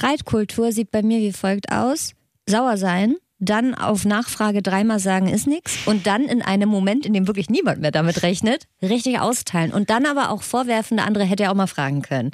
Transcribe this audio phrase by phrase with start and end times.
[0.00, 2.14] Streitkultur sieht bei mir wie folgt aus.
[2.46, 7.12] Sauer sein, dann auf Nachfrage dreimal sagen ist nichts und dann in einem Moment, in
[7.12, 11.24] dem wirklich niemand mehr damit rechnet, richtig austeilen und dann aber auch vorwerfen, der andere
[11.24, 12.30] hätte ja auch mal fragen können.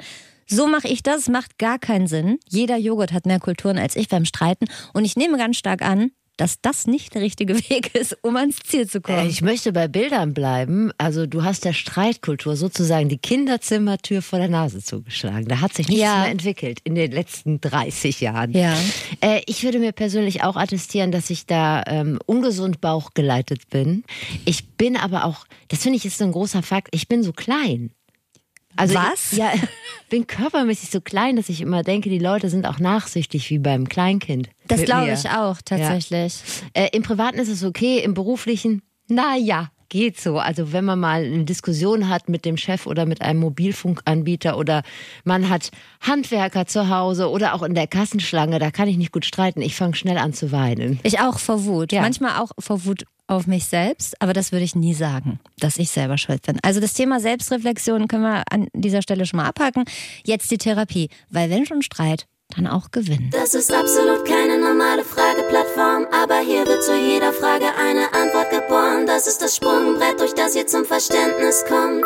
[0.47, 2.39] So mache ich das, macht gar keinen Sinn.
[2.47, 6.11] Jeder Joghurt hat mehr Kulturen als ich beim Streiten und ich nehme ganz stark an,
[6.37, 9.19] dass das nicht der richtige Weg ist, um ans Ziel zu kommen.
[9.19, 10.91] Äh, Ich möchte bei Bildern bleiben.
[10.97, 15.47] Also du hast der Streitkultur sozusagen die Kinderzimmertür vor der Nase zugeschlagen.
[15.47, 16.21] Da hat sich nichts Ja.
[16.21, 18.51] mehr entwickelt in den letzten 30 Jahren.
[18.51, 18.77] Ja.
[19.21, 24.03] Äh, ich würde mir persönlich auch attestieren, dass ich da ähm, ungesund bauchgeleitet bin.
[24.45, 27.33] Ich bin aber auch, das finde ich ist so ein großer Fakt, ich bin so
[27.33, 27.91] klein.
[28.77, 29.33] Also Was?
[29.33, 29.51] Ich, ja,
[30.09, 33.89] bin körpermäßig so klein, dass ich immer denke, die Leute sind auch nachsichtig wie beim
[33.89, 34.49] Kleinkind.
[34.67, 36.41] Das glaube ich auch tatsächlich.
[36.73, 40.39] Äh, Im Privaten ist es okay, im Beruflichen, naja, geht so.
[40.39, 44.83] Also wenn man mal eine Diskussion hat mit dem Chef oder mit einem Mobilfunkanbieter oder
[45.23, 49.25] man hat Handwerker zu Hause oder auch in der Kassenschlange, da kann ich nicht gut
[49.25, 49.61] streiten.
[49.61, 50.99] Ich fange schnell an zu weinen.
[51.03, 51.91] Ich auch vor Wut.
[51.91, 52.01] Ja.
[52.01, 55.89] Manchmal auch vor Wut auf mich selbst, aber das würde ich nie sagen, dass ich
[55.89, 56.57] selber schuld bin.
[56.63, 59.83] Also das Thema Selbstreflexion können wir an dieser Stelle schon mal abhaken.
[60.25, 62.25] Jetzt die Therapie, weil wenn schon Streit,
[62.55, 63.29] dann auch gewinnen.
[63.31, 69.05] Das ist absolut keine normale Frageplattform, aber hier wird zu jeder Frage eine Antwort geboren.
[69.05, 72.05] Das ist das Sprungbrett, durch das ihr zum Verständnis kommt.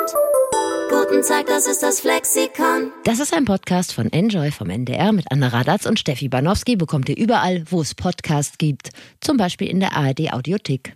[0.89, 2.91] Guten Tag, das ist das Flexikon.
[3.05, 6.75] Das ist ein Podcast von Enjoy vom NDR mit Anna Radatz und Steffi Banowski.
[6.75, 8.89] Bekommt ihr überall, wo es Podcasts gibt.
[9.21, 10.93] Zum Beispiel in der ARD Audiothek.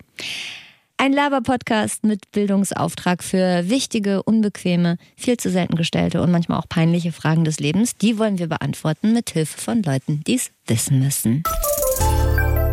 [0.98, 7.12] Ein Laber-Podcast mit Bildungsauftrag für wichtige, unbequeme, viel zu selten gestellte und manchmal auch peinliche
[7.12, 7.96] Fragen des Lebens.
[7.96, 11.42] Die wollen wir beantworten mit Hilfe von Leuten, die es wissen müssen.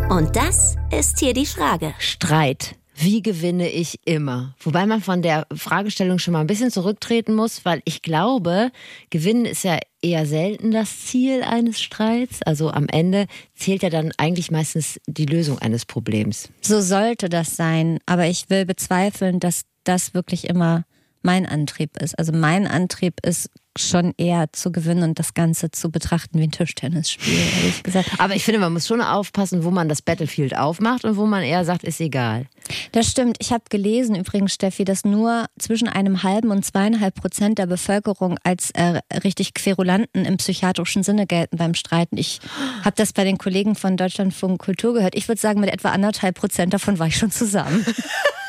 [0.08, 1.94] Und das ist hier die Frage.
[1.98, 2.76] Streit.
[2.96, 4.54] Wie gewinne ich immer?
[4.60, 8.70] Wobei man von der Fragestellung schon mal ein bisschen zurücktreten muss, weil ich glaube,
[9.10, 12.42] gewinnen ist ja eher selten das Ziel eines Streits.
[12.42, 16.50] Also am Ende zählt ja dann eigentlich meistens die Lösung eines Problems.
[16.60, 20.84] So sollte das sein, aber ich will bezweifeln, dass das wirklich immer
[21.22, 22.18] mein Antrieb ist.
[22.18, 26.50] Also mein Antrieb ist schon eher zu gewinnen und das Ganze zu betrachten wie ein
[26.50, 28.10] Tischtennisspiel, ehrlich gesagt.
[28.18, 31.42] Aber ich finde, man muss schon aufpassen, wo man das Battlefield aufmacht und wo man
[31.42, 32.46] eher sagt, ist egal.
[32.92, 33.36] Das stimmt.
[33.40, 38.38] Ich habe gelesen übrigens, Steffi, dass nur zwischen einem halben und zweieinhalb Prozent der Bevölkerung
[38.42, 42.16] als äh, richtig Querulanten im psychiatrischen Sinne gelten beim Streiten.
[42.16, 42.40] Ich
[42.84, 45.14] habe das bei den Kollegen von Deutschlandfunk Kultur gehört.
[45.14, 47.84] Ich würde sagen, mit etwa anderthalb Prozent davon war ich schon zusammen.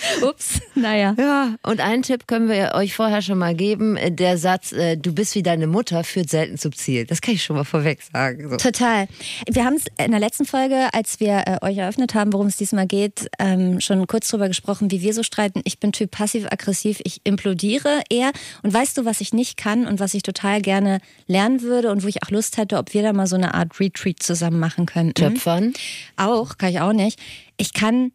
[0.22, 1.14] Ups, naja.
[1.18, 3.98] Ja, und einen Tipp können wir euch vorher schon mal geben.
[4.10, 7.06] Der Satz, äh, du bist wie deine Mutter, führt selten zum Ziel.
[7.06, 8.48] Das kann ich schon mal vorweg sagen.
[8.50, 8.56] So.
[8.56, 9.08] Total.
[9.48, 12.56] Wir haben es in der letzten Folge, als wir äh, euch eröffnet haben, worum es
[12.56, 15.62] diesmal geht, ähm, schon kurz drüber gesprochen, wie wir so streiten.
[15.64, 18.32] Ich bin Typ passiv-aggressiv, ich implodiere eher.
[18.62, 22.02] Und weißt du, was ich nicht kann und was ich total gerne lernen würde und
[22.02, 24.86] wo ich auch Lust hätte, ob wir da mal so eine Art Retreat zusammen machen
[24.86, 25.14] könnten?
[25.14, 25.72] Töpfern.
[26.16, 27.18] Auch, kann ich auch nicht.
[27.56, 28.12] Ich kann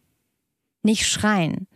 [0.84, 1.66] nicht schreien.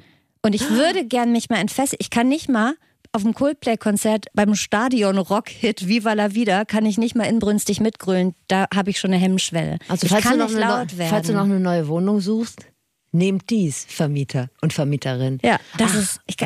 [0.42, 1.98] Und ich würde gern mich mal entfesseln.
[2.00, 2.74] Ich kann nicht mal
[3.12, 8.34] auf dem Coldplay-Konzert beim Stadion-Rock-Hit Viva la Vida kann ich nicht mal inbrünstig mitgrölen.
[8.48, 9.78] Da habe ich schon eine Hemmschwelle.
[9.88, 11.10] Also ich falls kann du, noch nicht laut werden.
[11.10, 12.66] falls du noch eine neue Wohnung suchst,
[13.12, 15.38] nehmt dies, Vermieter und Vermieterin.
[15.42, 16.20] ja, das Ach, ist.
[16.26, 16.36] Ich,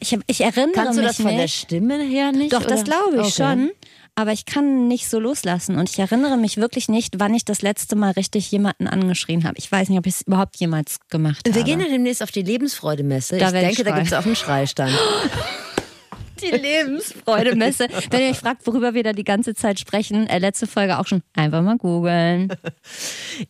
[0.00, 1.40] ich, ich, ich erinnere Kannst du mich das von nicht.
[1.40, 2.52] der Stimme her nicht?
[2.52, 2.84] Doch, das oder?
[2.84, 3.30] glaube ich Okay.
[3.32, 3.70] schon.
[4.18, 5.76] Aber ich kann nicht so loslassen.
[5.76, 9.58] Und ich erinnere mich wirklich nicht, wann ich das letzte Mal richtig jemanden angeschrien habe.
[9.58, 11.64] Ich weiß nicht, ob ich es überhaupt jemals gemacht Wir habe.
[11.64, 13.36] gehen ja demnächst auf die Lebensfreude-Messe.
[13.36, 14.98] Ich werd ich denke, da gibt es auch einen Schreistand.
[16.42, 17.88] Die Lebensfreude-Messe.
[18.10, 21.06] Wenn ihr euch fragt, worüber wir da die ganze Zeit sprechen, äh, letzte Folge auch
[21.06, 22.52] schon, einfach mal googeln.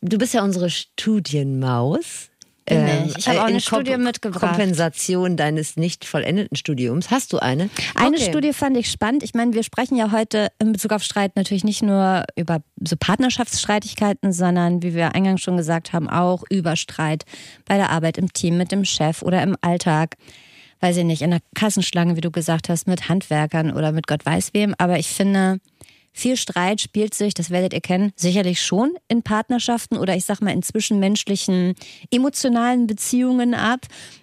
[0.03, 2.31] Du bist ja unsere Studienmaus.
[2.69, 3.29] Ähm, ich.
[3.29, 4.41] Habe auch in eine Studie Kom- mitgebracht.
[4.55, 7.11] Kompensation deines nicht vollendeten Studiums.
[7.11, 7.71] Hast du eine?
[7.95, 8.25] Eine Okay.
[8.29, 9.23] Studie fand ich spannend.
[9.23, 12.97] Ich meine, wir sprechen ja heute in Bezug auf Streit natürlich nicht nur über so
[12.99, 17.25] Partnerschaftsstreitigkeiten, sondern, wie wir eingangs schon gesagt haben, auch über Streit
[17.65, 20.15] bei der Arbeit im Team, mit dem Chef oder im Alltag.
[20.81, 24.27] Weiß ich nicht, in der Kassenschlange, wie du gesagt hast, mit Handwerkern oder mit Gott
[24.27, 24.75] weiß wem.
[24.77, 25.59] Aber ich finde,
[26.17, 30.41] viel Streit spielt sich, das werdet ihr kennen, sicherlich schon in Partnerschaften oder ich sag
[30.41, 31.75] mal in zwischenmenschlichen
[32.11, 33.81] emotionalen Beziehungen ab.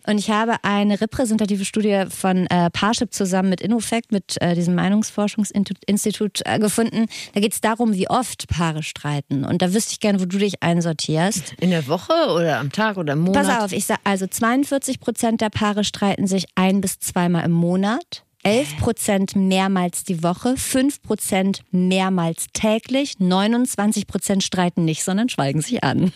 [0.07, 4.73] Und ich habe eine repräsentative Studie von äh, Parship zusammen mit InnoFact, mit äh, diesem
[4.73, 7.05] Meinungsforschungsinstitut äh, gefunden.
[7.33, 9.45] Da geht es darum, wie oft Paare streiten.
[9.45, 11.53] Und da wüsste ich gerne, wo du dich einsortierst.
[11.59, 13.45] In der Woche oder am Tag oder im Monat?
[13.45, 17.51] Pass auf, ich sag also 42 Prozent der Paare streiten sich ein bis zweimal im
[17.51, 18.23] Monat.
[18.43, 25.61] 11 Prozent mehrmals die Woche, 5 Prozent mehrmals täglich, 29 Prozent streiten nicht, sondern schweigen
[25.61, 26.11] sich an.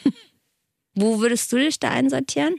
[0.95, 2.55] Wo würdest du dich da einsortieren?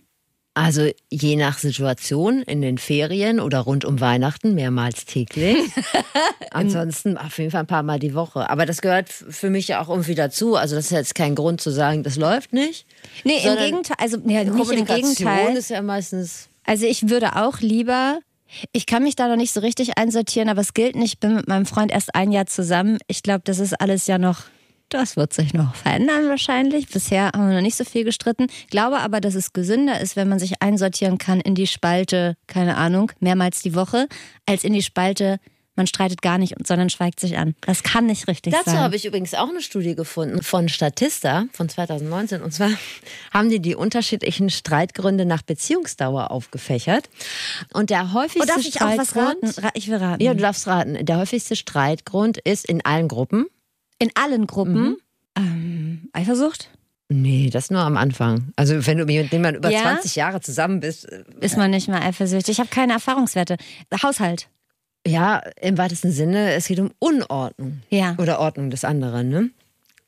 [0.54, 5.56] Also je nach Situation in den Ferien oder rund um Weihnachten mehrmals täglich.
[6.50, 8.50] Ansonsten auf jeden Fall ein paar Mal die Woche.
[8.50, 10.56] Aber das gehört für mich ja auch irgendwie dazu.
[10.56, 12.86] Also das ist jetzt kein Grund zu sagen, das läuft nicht.
[13.22, 15.56] Nee, im Gegenteil, also ja, nicht im Gegenteil.
[15.56, 18.18] ist ja meistens Also ich würde auch lieber,
[18.72, 21.34] ich kann mich da noch nicht so richtig einsortieren, aber es gilt nicht, ich bin
[21.34, 22.98] mit meinem Freund erst ein Jahr zusammen.
[23.06, 24.42] Ich glaube, das ist alles ja noch,
[24.88, 26.88] das wird sich noch verändern wahrscheinlich.
[26.88, 28.46] Bisher haben wir noch nicht so viel gestritten.
[28.70, 32.76] Glaube aber, dass es gesünder ist, wenn man sich einsortieren kann in die Spalte, keine
[32.76, 34.08] Ahnung, mehrmals die Woche,
[34.46, 35.38] als in die Spalte,
[35.78, 37.54] man streitet gar nicht, sondern schweigt sich an.
[37.62, 38.80] Das kann nicht richtig Dazu sein.
[38.80, 42.42] habe ich übrigens auch eine Studie gefunden von Statista von 2019.
[42.42, 42.68] Und zwar
[43.32, 47.08] haben die die unterschiedlichen Streitgründe nach Beziehungsdauer aufgefächert.
[47.72, 49.60] Und der häufigste Oh, darf ich auch was Streitgrund, raten?
[49.64, 50.22] Ra- Ich will raten.
[50.22, 51.06] Ja, du darfst raten.
[51.06, 53.46] Der häufigste Streitgrund ist in allen Gruppen.
[53.98, 54.96] In allen Gruppen.
[55.36, 56.70] Ähm, Eifersucht?
[57.10, 58.52] Nee, das nur am Anfang.
[58.56, 59.80] Also wenn du mit dem man über Ja?
[59.80, 62.52] 20 Jahre zusammen bist, äh, Ist man nicht mehr eifersüchtig?
[62.52, 63.56] Ich habe keine Erfahrungswerte.
[64.02, 64.48] Haushalt.
[65.06, 67.82] Ja, im weitesten Sinne, es geht um Unordnung.
[67.90, 68.14] Ja.
[68.18, 69.50] Oder Ordnung des anderen, ne?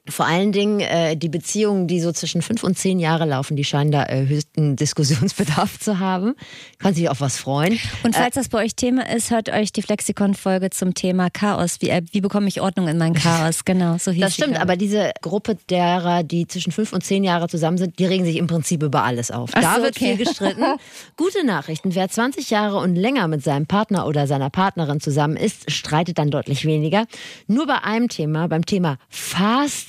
[0.09, 3.65] Vor allen Dingen äh, die Beziehungen, die so zwischen fünf und zehn Jahre laufen, die
[3.65, 6.35] scheinen da äh, höchsten Diskussionsbedarf zu haben.
[6.79, 7.79] Kann sich auf was freuen.
[8.03, 11.77] Und falls das bei euch Thema ist, hört euch die Flexikon-Folge zum Thema Chaos.
[11.81, 13.61] Wie, äh, wie bekomme ich Ordnung in mein Chaos?
[13.71, 17.47] Genau, so hieß Das stimmt, aber diese Gruppe derer, die zwischen fünf und zehn Jahre
[17.47, 19.51] zusammen sind, die regen sich im Prinzip über alles auf.
[19.53, 20.17] Ach da so, wird okay.
[20.17, 20.65] viel gestritten.
[21.17, 21.95] Gute Nachrichten.
[21.95, 26.31] Wer 20 Jahre und länger mit seinem Partner oder seiner Partnerin zusammen ist, streitet dann
[26.31, 27.07] deutlich weniger.
[27.47, 28.97] Nur bei einem Thema, beim Thema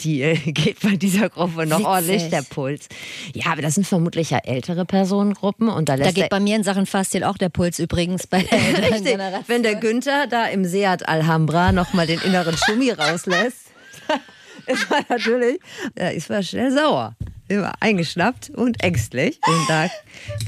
[0.02, 1.86] Fahrstil, geht bei dieser Gruppe noch Witzig.
[1.88, 2.88] ordentlich der Puls.
[3.34, 6.64] Ja, aber das sind vermutlich ja ältere Personengruppen und da Da geht bei mir in
[6.64, 9.04] Sachen Fahrstil auch der Puls übrigens bei der älteren.
[9.04, 9.44] Generation.
[9.48, 13.68] Wenn der Günther da im Seat Alhambra nochmal den inneren Schummi rauslässt,
[14.68, 15.60] ist man natürlich,
[15.96, 17.16] da ist man schnell sauer.
[17.48, 19.38] Immer eingeschnappt und ängstlich.
[19.46, 19.90] Und da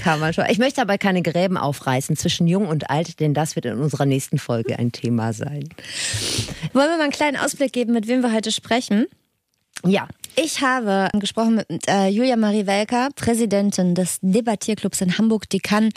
[0.01, 0.45] kann man schon.
[0.47, 4.05] Ich möchte aber keine Gräben aufreißen zwischen Jung und Alt, denn das wird in unserer
[4.05, 5.67] nächsten Folge ein Thema sein.
[6.71, 9.07] Wollen wir mal einen kleinen Ausblick geben, mit wem wir heute sprechen?
[9.86, 10.08] Ja.
[10.36, 15.48] Ich habe gesprochen mit äh, Julia Marie Welker, Präsidentin des Debattierclubs in Hamburg.
[15.50, 15.90] Die kann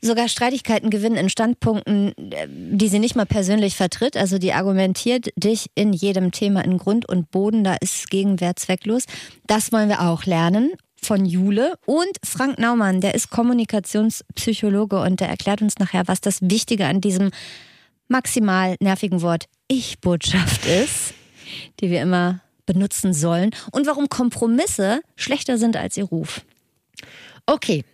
[0.00, 4.16] sogar Streitigkeiten gewinnen in Standpunkten, äh, die sie nicht mal persönlich vertritt.
[4.16, 7.64] Also die argumentiert dich in jedem Thema in Grund und Boden.
[7.64, 9.04] Da ist Gegenwehr zwecklos.
[9.46, 15.28] Das wollen wir auch lernen von Jule und Frank Naumann, der ist Kommunikationspsychologe und der
[15.28, 17.30] erklärt uns nachher, was das Wichtige an diesem
[18.08, 21.14] maximal nervigen Wort Ich-Botschaft ist,
[21.80, 26.42] die wir immer benutzen sollen und warum Kompromisse schlechter sind als ihr Ruf.
[27.46, 27.84] Okay.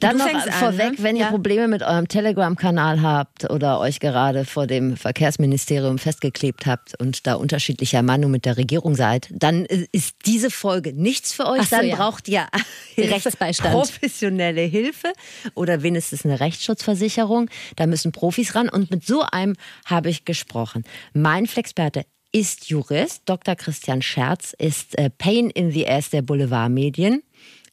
[0.00, 0.96] Dann noch fängst an, vorweg, ne?
[0.98, 1.30] wenn ihr Ja.
[1.30, 7.34] Probleme mit eurem Telegram-Kanal habt oder euch gerade vor dem Verkehrsministerium festgeklebt habt und da
[7.34, 11.62] unterschiedlicher Meinung mit der Regierung seid, dann ist diese Folge nichts für euch.
[11.68, 11.96] So, dann ja.
[11.96, 12.46] braucht ihr
[12.96, 13.72] Rechtsbeistand.
[13.74, 15.12] professionelle Hilfe
[15.54, 17.50] oder wenigstens eine Rechtsschutzversicherung.
[17.74, 20.84] Da müssen Profis ran und mit so einem habe ich gesprochen.
[21.12, 23.22] Mein Flexperte ist Jurist.
[23.26, 23.56] Dr.
[23.56, 27.22] Christian Scherz ist äh, Pain in the Ass der Boulevardmedien.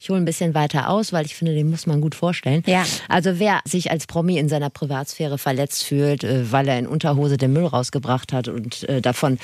[0.00, 2.62] Ich hole ein bisschen weiter aus, weil ich finde, den muss man gut vorstellen.
[2.66, 2.84] Ja.
[3.08, 7.36] Also wer sich als Promi in seiner Privatsphäre verletzt fühlt, äh, weil er in Unterhose
[7.36, 9.38] den Müll rausgebracht hat und äh, davon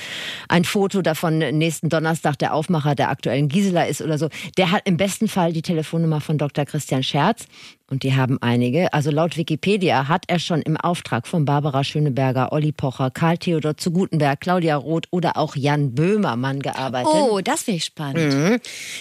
[0.47, 4.83] ein Foto davon nächsten Donnerstag der Aufmacher der aktuellen Gisela ist oder so, der hat
[4.85, 6.65] im besten Fall die Telefonnummer von Dr.
[6.65, 7.45] Christian Scherz.
[7.93, 8.91] Und die haben einige.
[8.91, 13.77] Also laut Wikipedia hat er schon im Auftrag von Barbara Schöneberger, Olli Pocher, Karl Theodor
[13.77, 17.13] zu Gutenberg, Claudia Roth oder auch Jan Böhmermann gearbeitet.
[17.13, 18.33] Oh, das finde ich spannend.
[18.33, 18.57] Mhm.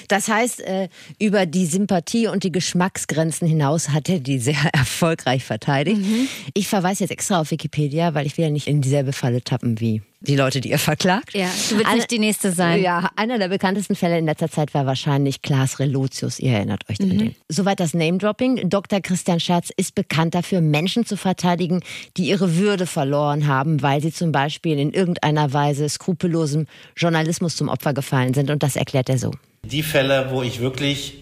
[0.08, 5.42] Das heißt, äh, über die Sympathie und die Geschmacksgrenzen hinaus hat er die sehr erfolgreich
[5.42, 6.02] verteidigt.
[6.02, 6.28] Mhm.
[6.52, 9.80] Ich verweise jetzt extra auf Wikipedia, weil ich will ja nicht in dieselbe Falle tappen
[9.80, 11.34] wie die Leute, die ihr verklagt.
[11.34, 12.80] Ja, du willst Eine- nicht die nächste sein.
[12.82, 16.38] Ja, einer der bekanntesten Fälle in letzter Zeit war wahrscheinlich Klaas Relotius.
[16.38, 17.10] Ihr erinnert euch Mhm.
[17.10, 17.34] an den.
[17.48, 18.68] Soweit das Name-Dropping.
[18.68, 19.00] Dr.
[19.00, 21.80] Christian Scherz ist bekannt dafür, Menschen zu verteidigen,
[22.16, 27.68] die ihre Würde verloren haben, weil sie zum Beispiel in irgendeiner Weise skrupellosem Journalismus zum
[27.68, 28.50] Opfer gefallen sind.
[28.50, 29.32] Und das erklärt er so.
[29.64, 31.18] Die Fälle, wo ich wirklich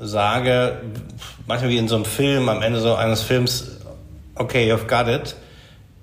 [0.00, 0.80] sage,
[1.46, 3.78] manchmal wie in so einem Film, am Ende so eines Films,
[4.34, 5.34] okay, you've got it,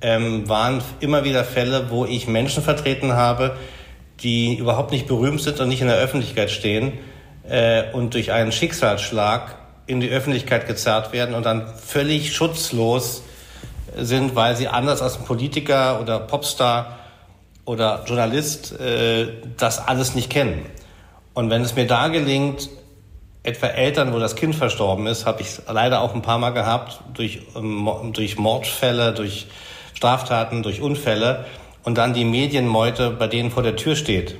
[0.03, 3.55] ähm, waren immer wieder Fälle, wo ich Menschen vertreten habe,
[4.19, 6.93] die überhaupt nicht berühmt sind und nicht in der Öffentlichkeit stehen
[7.49, 9.55] äh, und durch einen Schicksalsschlag
[9.87, 13.23] in die Öffentlichkeit gezerrt werden und dann völlig schutzlos
[13.97, 16.99] sind, weil sie anders als ein Politiker oder Popstar
[17.65, 20.65] oder Journalist äh, das alles nicht kennen.
[21.33, 22.69] Und wenn es mir da gelingt,
[23.43, 27.01] etwa Eltern, wo das Kind verstorben ist, habe ich leider auch ein paar Mal gehabt,
[27.13, 29.47] durch, ähm, durch Mordfälle, durch
[29.93, 31.45] Straftaten, durch Unfälle
[31.83, 34.35] und dann die Medienmeute bei denen vor der Tür steht.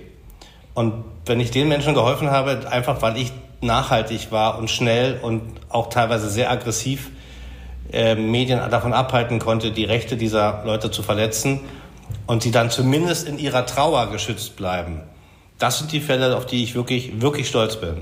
[0.73, 3.31] Und wenn ich den Menschen geholfen habe, einfach weil ich
[3.61, 7.11] nachhaltig war und schnell und auch teilweise sehr aggressiv
[7.91, 11.61] äh, Medien davon abhalten konnte, die Rechte dieser Leute zu verletzen
[12.27, 15.01] und die dann zumindest in ihrer Trauer geschützt bleiben.
[15.59, 18.01] Das sind die Fälle, auf die ich wirklich, wirklich stolz bin.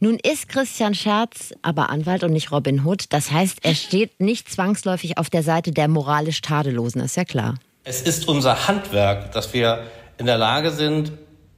[0.00, 3.12] Nun ist Christian Scherz aber Anwalt und nicht Robin Hood.
[3.12, 7.54] Das heißt, er steht nicht zwangsläufig auf der Seite der moralisch Tadellosen, ist ja klar.
[7.84, 9.84] Es ist unser Handwerk, dass wir
[10.18, 11.12] in der Lage sind,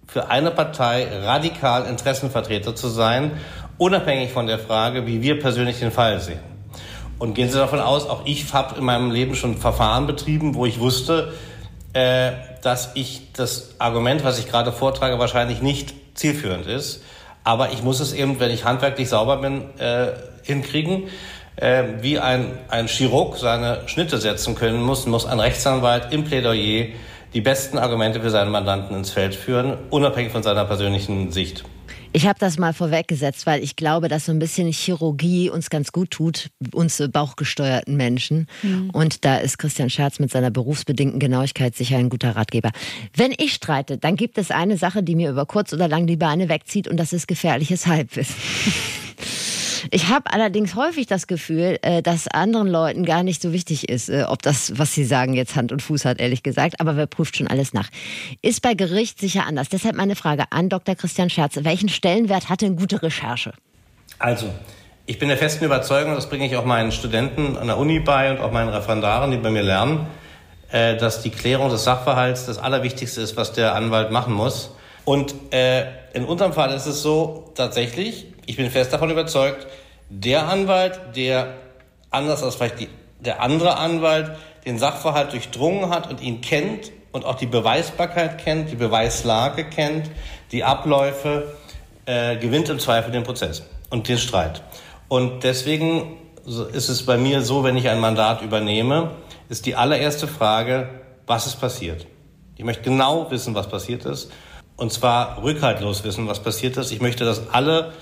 [0.06, 3.32] für eine Partei radikal Interessenvertreter zu sein,
[3.76, 6.40] unabhängig von der Frage, wie wir persönlich den Fall sehen.
[7.18, 10.66] Und gehen Sie davon aus, auch ich habe in meinem Leben schon Verfahren betrieben, wo
[10.66, 11.32] ich wusste,
[11.92, 17.02] äh, dass ich das Argument, was ich gerade vortrage, wahrscheinlich nicht zielführend ist.
[17.44, 20.08] Aber ich muss es eben, wenn ich handwerklich sauber bin, äh,
[20.42, 21.04] hinkriegen.
[21.56, 26.86] Äh, wie ein, ein Chirurg seine Schnitte setzen können muss, muss ein Rechtsanwalt im Plädoyer
[27.34, 31.64] die besten Argumente für seinen Mandanten ins Feld führen, unabhängig von seiner persönlichen Sicht.
[32.12, 35.92] Ich habe das mal vorweggesetzt, weil ich glaube, dass so ein bisschen Chirurgie uns ganz
[35.92, 38.46] gut tut, uns bauchgesteuerten Menschen.
[38.62, 38.90] Mhm.
[38.90, 42.70] Und da ist Christian Scherz mit seiner berufsbedingten Genauigkeit sicher ein guter Ratgeber.
[43.14, 46.16] Wenn ich streite, dann gibt es eine Sache, die mir über kurz oder lang die
[46.16, 48.36] Beine wegzieht und das ist gefährliches Halbwissen.
[49.90, 54.10] Ich habe allerdings häufig das Gefühl, äh, dass anderen Leuten gar nicht so wichtig ist,
[54.10, 56.80] äh, ob das, was sie sagen, jetzt Hand und Fuß hat, ehrlich gesagt.
[56.80, 57.88] Aber wer prüft schon alles nach?
[58.42, 59.68] Ist bei Gericht sicher anders.
[59.68, 60.94] Deshalb meine Frage an Dr.
[60.94, 61.58] Christian Scherz.
[61.62, 63.52] Welchen Stellenwert hat denn gute Recherche?
[64.18, 64.50] Also,
[65.06, 68.30] ich bin der festen Überzeugung, das bringe ich auch meinen Studenten an der Uni bei
[68.30, 70.06] und auch meinen Referendaren, die bei mir lernen,
[70.70, 74.70] äh, dass die Klärung des Sachverhalts das Allerwichtigste ist, was der Anwalt machen muss.
[75.04, 79.66] Und in unserem Fall ist es so, tatsächlich, ich bin fest davon überzeugt,
[80.08, 81.54] der Anwalt, der
[82.10, 82.88] anders als vielleicht die,
[83.20, 84.32] der andere Anwalt
[84.64, 90.10] den Sachverhalt durchdrungen hat und ihn kennt und auch die Beweisbarkeit kennt, die Beweislage kennt,
[90.50, 91.54] die Abläufe,
[92.06, 94.62] äh, gewinnt im Zweifel den Prozess und den Streit.
[95.08, 99.10] Und deswegen ist es bei mir so, wenn ich ein Mandat übernehme,
[99.50, 100.88] ist die allererste Frage,
[101.26, 102.06] was ist passiert?
[102.56, 104.30] Ich möchte genau wissen, was passiert ist.
[104.76, 106.92] Und zwar rückhaltlos wissen, was passiert ist.
[106.92, 107.92] Ich möchte, dass alle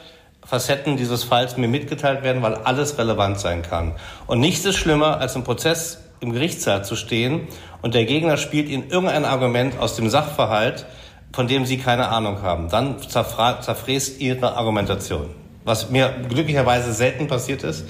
[0.47, 3.93] Facetten dieses Falls mir mitgeteilt werden, weil alles relevant sein kann.
[4.27, 7.49] Und nichts ist schlimmer, als im Prozess im Gerichtssaal zu stehen
[7.83, 10.87] und der Gegner spielt Ihnen irgendein Argument aus dem Sachverhalt,
[11.33, 12.69] von dem Sie keine Ahnung haben.
[12.69, 15.29] Dann zerfräst Ihre Argumentation.
[15.65, 17.85] Was mir glücklicherweise selten passiert ist.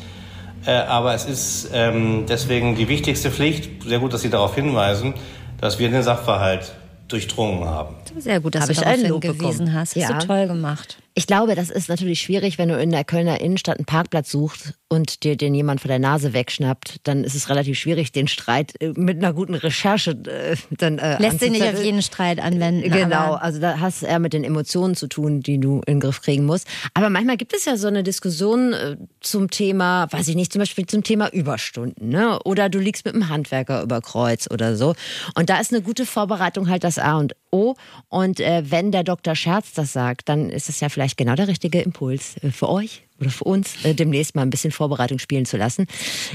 [0.65, 5.15] Äh, aber es ist ähm, deswegen die wichtigste Pflicht, sehr gut, dass Sie darauf hinweisen,
[5.61, 6.73] dass wir den Sachverhalt
[7.09, 7.95] durchdrungen haben.
[8.19, 9.95] Sehr gut, dass Hab du darauf hingewiesen hast.
[9.95, 10.19] Hast ja.
[10.19, 10.99] du toll gemacht.
[11.19, 14.75] Ich glaube, das ist natürlich schwierig, wenn du in der Kölner Innenstadt einen Parkplatz suchst
[14.89, 18.75] und dir den jemand vor der Nase wegschnappt, dann ist es relativ schwierig, den Streit
[18.83, 22.91] äh, mit einer guten Recherche äh, dann äh, lässt sich nicht auf jeden Streit anwenden.
[22.91, 26.01] Genau, also da hast du eher mit den Emotionen zu tun, die du in den
[26.01, 26.69] Griff kriegen musst.
[26.93, 30.61] Aber manchmal gibt es ja so eine Diskussion äh, zum Thema, weiß ich nicht, zum
[30.61, 32.39] Beispiel zum Thema Überstunden, ne?
[32.45, 34.95] Oder du liegst mit einem Handwerker über Kreuz oder so.
[35.35, 37.75] Und da ist eine gute Vorbereitung halt das A und O.
[38.09, 39.35] Und äh, wenn der Dr.
[39.35, 43.03] Scherz das sagt, dann ist es ja vielleicht genau der richtige Impuls äh, für euch
[43.21, 45.87] oder für uns äh, demnächst mal ein bisschen Vorbereitung spielen zu lassen.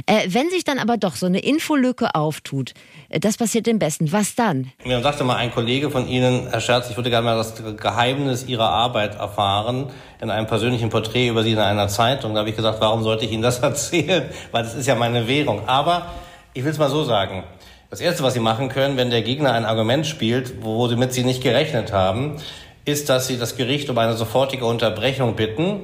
[0.06, 2.74] Äh, wenn sich dann aber doch so eine Infolücke auftut,
[3.10, 4.12] das passiert am besten.
[4.14, 4.72] Was dann?
[4.86, 8.46] Mir sagte mal ein Kollege von Ihnen, Herr Scherz, ich würde gerne mal das Geheimnis
[8.48, 9.88] Ihrer Arbeit erfahren
[10.22, 12.34] in einem persönlichen Porträt über Sie in einer Zeitung.
[12.34, 14.30] Da habe ich gesagt, warum sollte ich Ihnen das erzählen?
[14.52, 15.68] Weil das ist ja meine Währung.
[15.68, 16.14] Aber
[16.54, 17.44] ich will es mal so sagen.
[17.92, 21.44] Das Erste, was Sie machen können, wenn der Gegner ein Argument spielt, womit Sie nicht
[21.44, 22.38] gerechnet haben,
[22.86, 25.82] ist, dass Sie das Gericht um eine sofortige Unterbrechung bitten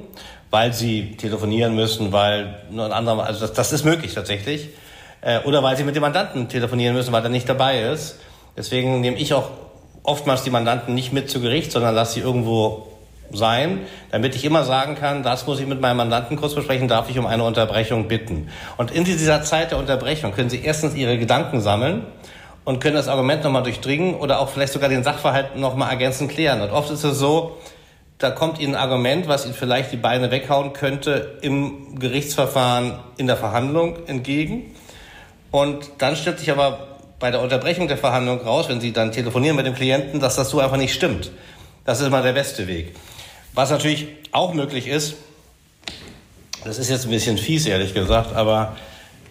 [0.49, 4.69] weil sie telefonieren müssen, weil nur ein anderer, also das, das ist möglich tatsächlich,
[5.21, 8.19] äh, oder weil sie mit dem Mandanten telefonieren müssen, weil er nicht dabei ist.
[8.55, 9.49] Deswegen nehme ich auch
[10.03, 12.87] oftmals die Mandanten nicht mit zu Gericht, sondern lasse sie irgendwo
[13.33, 17.09] sein, damit ich immer sagen kann, das muss ich mit meinem Mandanten kurz besprechen, darf
[17.09, 18.49] ich um eine Unterbrechung bitten.
[18.77, 22.05] Und in dieser Zeit der Unterbrechung können Sie erstens Ihre Gedanken sammeln
[22.67, 26.59] und können das Argument nochmal durchdringen oder auch vielleicht sogar den Sachverhalt nochmal ergänzend klären.
[26.59, 27.55] Und oft ist es so,
[28.17, 33.25] da kommt Ihnen ein Argument, was Ihnen vielleicht die Beine weghauen könnte im Gerichtsverfahren in
[33.25, 34.75] der Verhandlung entgegen.
[35.49, 39.55] Und dann stellt sich aber bei der Unterbrechung der Verhandlung raus, wenn Sie dann telefonieren
[39.55, 41.31] mit dem Klienten, dass das so einfach nicht stimmt.
[41.85, 42.97] Das ist immer der beste Weg.
[43.53, 45.15] Was natürlich auch möglich ist,
[46.65, 48.75] das ist jetzt ein bisschen fies, ehrlich gesagt, aber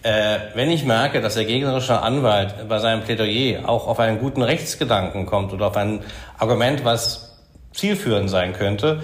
[0.07, 4.41] äh, wenn ich merke, dass der gegnerische Anwalt bei seinem Plädoyer auch auf einen guten
[4.41, 5.99] Rechtsgedanken kommt oder auf ein
[6.37, 7.37] Argument, was
[7.73, 9.03] zielführend sein könnte,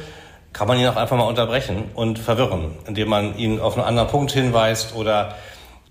[0.53, 4.07] kann man ihn auch einfach mal unterbrechen und verwirren, indem man ihn auf einen anderen
[4.07, 5.36] Punkt hinweist oder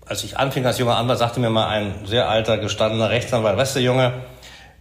[0.07, 3.75] als ich anfing als junger Anwalt, sagte mir mal ein sehr alter, gestandener Rechtsanwalt, weißt
[3.75, 4.13] du Junge,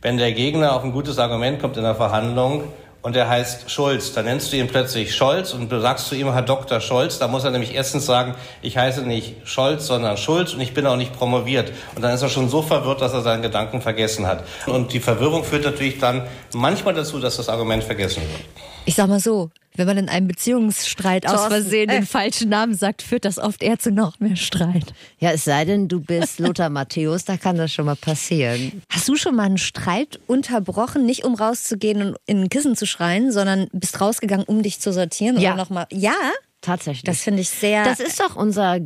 [0.01, 2.65] wenn der Gegner auf ein gutes Argument kommt in der Verhandlung
[3.03, 4.13] und der heißt Schulz.
[4.13, 6.81] Dann nennst du ihn plötzlich Scholz und sagst zu ihm, Herr Dr.
[6.81, 7.19] Scholz.
[7.19, 10.87] Da muss er nämlich erstens sagen, ich heiße nicht Scholz, sondern Schulz und ich bin
[10.87, 11.73] auch nicht promoviert.
[11.95, 14.45] Und dann ist er schon so verwirrt, dass er seinen Gedanken vergessen hat.
[14.67, 18.72] Und die Verwirrung führt natürlich dann manchmal dazu, dass das Argument vergessen wird.
[18.85, 22.07] Ich sag mal so, wenn man in einem Beziehungsstreit aus Thorsten, Versehen den äh.
[22.07, 24.93] falschen Namen sagt, führt das oft eher zu noch mehr Streit.
[25.19, 28.83] Ja, es sei denn, du bist Lothar Matthäus, da kann das schon mal passieren.
[28.91, 32.87] Hast du schon mal einen Streit unterbrochen, nicht um rauszugehen und in ein Kissen zu
[32.87, 35.41] schreien, sondern bist rausgegangen, um dich zu sortieren?
[35.41, 35.55] Ja.
[35.55, 36.15] Oder noch mal, ja,
[36.63, 37.05] Tatsächlich.
[37.05, 37.85] das finde ich sehr.
[37.85, 38.79] Das ist doch unser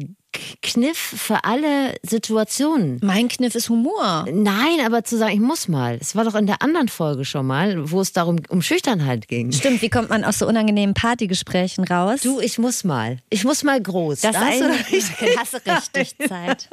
[0.63, 2.99] Kniff für alle Situationen.
[3.03, 4.27] mein Kniff ist Humor.
[4.31, 5.99] Nein, aber zu sagen, ich muss mal.
[6.01, 9.53] Es war doch in der anderen Folge schon mal, wo es darum um Schüchternheit ging.
[9.53, 12.21] Stimmt, wie kommt man aus so unangenehmen Partygesprächen raus?
[12.23, 13.19] Du, ich muss mal.
[13.31, 14.21] Ich muss mal groß.
[14.21, 16.69] das Da hast du nicht hast richtig Zeit.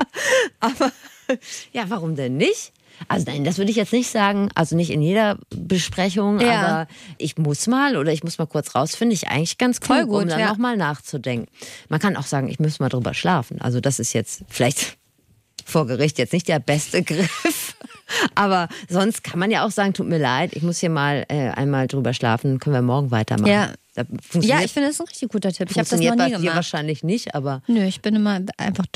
[0.60, 0.92] Aber
[1.72, 2.72] ja, warum denn nicht?
[3.06, 4.48] Also nein, das würde ich jetzt nicht sagen.
[4.54, 6.60] Also nicht in jeder Besprechung, Ja.
[6.60, 6.88] aber
[7.18, 10.10] ich muss mal oder ich muss mal kurz raus, finde ich eigentlich ganz Voll klug,
[10.10, 10.48] um gut, dann ja.
[10.48, 11.46] nochmal nachzudenken.
[11.88, 13.60] Man kann auch sagen, ich muss mal drüber schlafen.
[13.60, 14.96] Also das ist jetzt vielleicht
[15.64, 17.76] vor Gericht jetzt nicht der beste Griff.
[18.34, 21.50] Aber sonst kann man ja auch sagen, tut mir leid, ich muss hier mal äh,
[21.50, 23.52] einmal drüber schlafen, können wir morgen weitermachen.
[23.52, 23.72] Ja.
[24.34, 25.70] Ja, ich finde das ein richtig guter Tipp.
[25.70, 26.54] Ich habe das noch nie bei gemacht.
[26.54, 28.86] wahrscheinlich nicht, aber Nö, ich bin immer einfach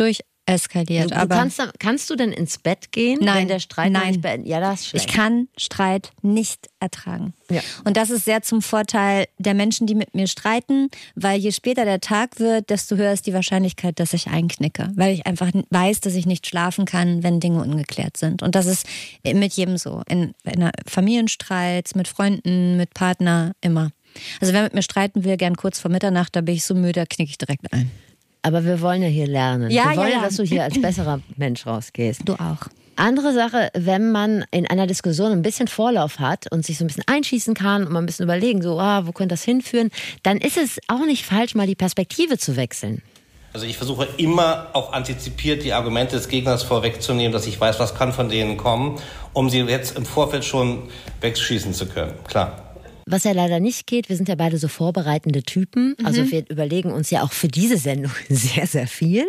[0.46, 1.10] durcheskaliert.
[1.10, 4.08] du, du aber kannst, kannst du denn ins Bett gehen, Nein, wenn der Streit nein.
[4.08, 4.48] nicht beendet?
[4.48, 5.06] Ja, das ist schlecht.
[5.08, 7.34] Ich kann Streit nicht ertragen.
[7.50, 7.60] Ja.
[7.84, 11.84] Und das ist sehr zum Vorteil der Menschen, die mit mir streiten, weil je später
[11.84, 14.90] der Tag wird, desto höher ist die Wahrscheinlichkeit, dass ich einknicke.
[14.94, 18.42] Weil ich einfach weiß, dass ich nicht schlafen kann, wenn Dinge ungeklärt sind.
[18.42, 18.86] Und das ist
[19.22, 20.02] mit jedem so.
[20.08, 23.90] In, in Familienstreits, mit Freunden, mit Partner, immer.
[24.40, 27.00] Also wer mit mir streiten will, gern kurz vor Mitternacht, da bin ich so müde,
[27.00, 27.90] da knicke ich direkt ein.
[28.42, 29.70] Aber wir wollen ja hier lernen.
[29.70, 32.22] Ja, wir wollen ja, ja, dass du hier als besserer Mensch rausgehst.
[32.24, 32.68] Du auch.
[32.96, 36.88] Andere Sache, wenn man in einer Diskussion ein bisschen Vorlauf hat und sich so ein
[36.88, 39.90] bisschen einschießen kann und mal ein bisschen überlegen, so, ah, wo könnte das hinführen,
[40.22, 43.02] dann ist es auch nicht falsch, mal die Perspektive zu wechseln.
[43.54, 47.94] Also ich versuche immer auch antizipiert die Argumente des Gegners vorwegzunehmen, dass ich weiß, was
[47.94, 48.98] kann von denen kommen,
[49.32, 50.88] um sie jetzt im Vorfeld schon
[51.20, 52.14] wegschießen zu können.
[52.26, 52.71] Klar.
[53.06, 55.96] Was ja leider nicht geht, wir sind ja beide so vorbereitende Typen.
[56.04, 59.24] Also wir überlegen uns ja auch für diese Sendung sehr, sehr viel.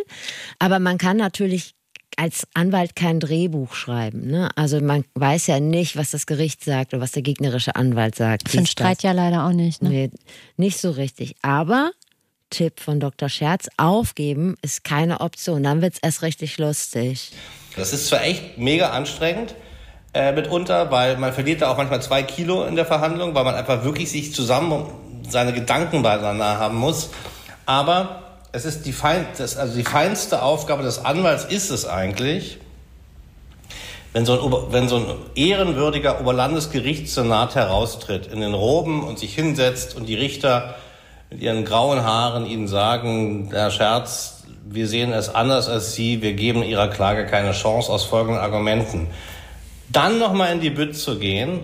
[0.59, 1.75] Aber man kann natürlich
[2.17, 4.27] als Anwalt kein Drehbuch schreiben.
[4.27, 4.49] Ne?
[4.55, 8.49] Also man weiß ja nicht, was das Gericht sagt oder was der gegnerische Anwalt sagt.
[8.49, 8.85] Für einen Dies, das.
[8.85, 9.81] Streit ja leider auch nicht.
[9.81, 9.89] Ne?
[9.89, 10.11] Nee,
[10.57, 11.35] nicht so richtig.
[11.41, 11.91] Aber
[12.49, 13.29] Tipp von Dr.
[13.29, 15.63] Scherz, aufgeben ist keine Option.
[15.63, 17.31] Dann wird's erst richtig lustig.
[17.75, 19.55] Das ist zwar echt mega anstrengend
[20.13, 23.55] äh, mitunter, weil man verliert da auch manchmal zwei Kilo in der Verhandlung, weil man
[23.55, 24.85] einfach wirklich sich zusammen
[25.27, 27.09] seine Gedanken beieinander haben muss.
[27.65, 28.21] Aber
[28.51, 32.59] es ist die, fein, das, also die feinste Aufgabe des Anwalts ist es eigentlich,
[34.13, 39.95] wenn so, ein, wenn so ein ehrenwürdiger Oberlandesgerichtssenat heraustritt in den Roben und sich hinsetzt
[39.95, 40.75] und die Richter
[41.31, 46.33] mit ihren grauen Haaren ihnen sagen, Herr Scherz, wir sehen es anders als Sie, wir
[46.33, 49.07] geben Ihrer Klage keine Chance aus folgenden Argumenten.
[49.89, 51.61] Dann nochmal in die Bütt zu gehen,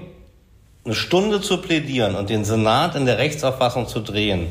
[0.86, 4.48] eine Stunde zu plädieren und den Senat in der Rechtsauffassung zu drehen,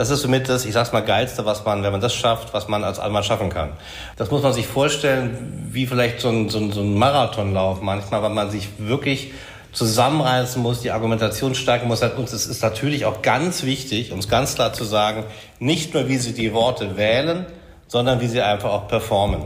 [0.00, 2.68] das ist somit das, ich sag's mal, geilste, was man, wenn man das schafft, was
[2.68, 3.72] man als Anwalt schaffen kann.
[4.16, 8.22] Das muss man sich vorstellen, wie vielleicht so ein, so ein, so ein Marathonlauf manchmal,
[8.22, 9.32] weil man sich wirklich
[9.72, 12.02] zusammenreißen muss, die Argumentation stärken muss.
[12.02, 15.24] Und es ist natürlich auch ganz wichtig, um ganz klar zu sagen,
[15.58, 17.44] nicht nur, wie Sie die Worte wählen,
[17.86, 19.42] sondern wie Sie einfach auch performen.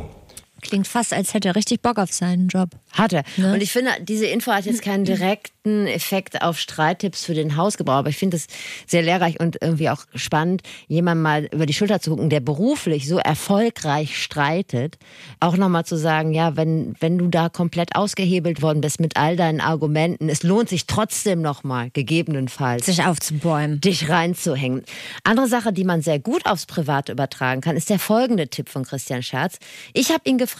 [0.64, 2.70] Klingt fast, als hätte er richtig Bock auf seinen Job.
[2.92, 3.22] Hat er.
[3.36, 7.96] Und ich finde, diese Info hat jetzt keinen direkten Effekt auf Streittipps für den Hausgebrauch,
[7.96, 8.46] aber ich finde es
[8.86, 13.06] sehr lehrreich und irgendwie auch spannend, jemand mal über die Schulter zu gucken, der beruflich
[13.06, 14.96] so erfolgreich streitet,
[15.38, 19.36] auch nochmal zu sagen, ja, wenn, wenn du da komplett ausgehebelt worden bist mit all
[19.36, 23.80] deinen Argumenten, es lohnt sich trotzdem nochmal, gegebenenfalls, Sich aufzubäumen.
[23.82, 24.82] dich reinzuhängen.
[25.24, 28.84] Andere Sache, die man sehr gut aufs Private übertragen kann, ist der folgende Tipp von
[28.84, 29.58] Christian Scherz.
[29.92, 30.53] Ich habe ihn gefragt,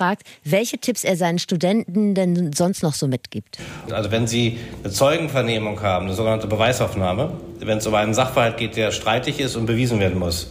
[0.44, 3.58] welche Tipps er seinen Studenten denn sonst noch so mitgibt.
[3.90, 8.76] Also wenn Sie eine Zeugenvernehmung haben, eine sogenannte Beweisaufnahme, wenn es um einen Sachverhalt geht,
[8.76, 10.50] der streitig ist und bewiesen werden muss,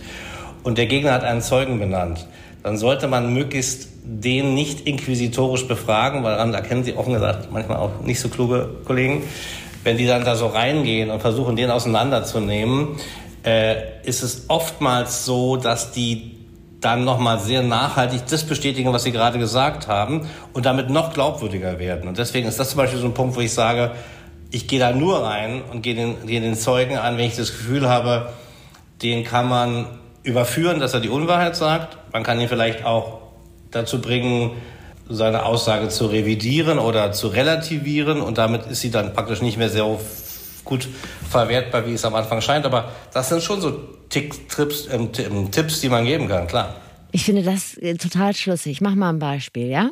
[0.63, 2.25] und der Gegner hat einen Zeugen benannt,
[2.63, 7.77] dann sollte man möglichst den nicht inquisitorisch befragen, weil daran erkennen Sie offen gesagt manchmal
[7.77, 9.23] auch nicht so kluge Kollegen.
[9.83, 12.95] Wenn die dann da so reingehen und versuchen, den auseinanderzunehmen,
[13.45, 16.32] äh, ist es oftmals so, dass die
[16.83, 21.79] dann nochmal sehr nachhaltig das bestätigen, was Sie gerade gesagt haben und damit noch glaubwürdiger
[21.79, 22.07] werden.
[22.07, 23.91] Und deswegen ist das zum Beispiel so ein Punkt, wo ich sage,
[24.51, 27.51] ich gehe da nur rein und gehe den, gehe den Zeugen an, wenn ich das
[27.51, 28.29] Gefühl habe,
[29.01, 29.87] den kann man
[30.23, 31.97] überführen, dass er die Unwahrheit sagt.
[32.11, 33.19] Man kann ihn vielleicht auch
[33.71, 34.51] dazu bringen,
[35.09, 39.69] seine Aussage zu revidieren oder zu relativieren und damit ist sie dann praktisch nicht mehr
[39.69, 39.99] so
[40.63, 40.87] gut
[41.29, 42.65] verwertbar, wie es am Anfang scheint.
[42.65, 43.79] Aber das sind schon so
[44.13, 46.79] Tick, Trips, ähm, ähm, Tipps, die man geben kann, klar.
[47.11, 48.73] Ich finde das äh, total schlüssig.
[48.73, 49.89] Ich mach mal ein Beispiel, ja?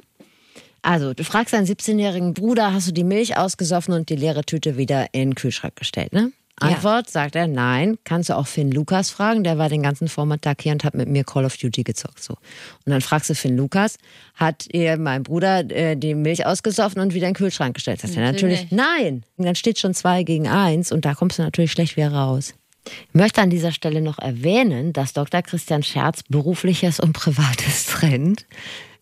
[0.84, 4.78] Also, du fragst deinen 17-jährigen Bruder, hast du die Milch ausgesoffen und die leere Tüte
[4.78, 6.32] wieder in den Kühlschrank gestellt, ne?
[6.60, 7.98] Antwort sagt er, nein.
[8.04, 11.10] Kannst du auch Finn Lukas fragen, der war den ganzen Vormittag hier und hat mit
[11.10, 12.22] mir Call of Duty gezockt.
[12.22, 12.34] So.
[12.34, 13.98] Und dann fragst du Finn Lukas,
[14.36, 18.02] hat ihr mein Bruder äh, die Milch ausgesoffen und wieder in den Kühlschrank gestellt?
[18.02, 19.24] Sagt er natürlich, nein.
[19.38, 22.54] Und dann steht schon zwei gegen eins und da kommst du natürlich schlecht wieder raus.
[22.86, 25.42] Ich möchte an dieser Stelle noch erwähnen, dass Dr.
[25.42, 28.46] Christian Scherz berufliches und privates trennt.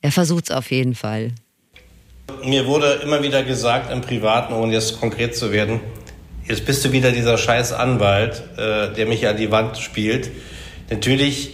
[0.01, 1.31] Er versucht es auf jeden Fall.
[2.43, 5.79] Mir wurde immer wieder gesagt im Privaten, ohne jetzt konkret zu werden,
[6.47, 10.29] jetzt bist du wieder dieser scheiß Anwalt, äh, der mich an die Wand spielt.
[10.89, 11.51] Natürlich,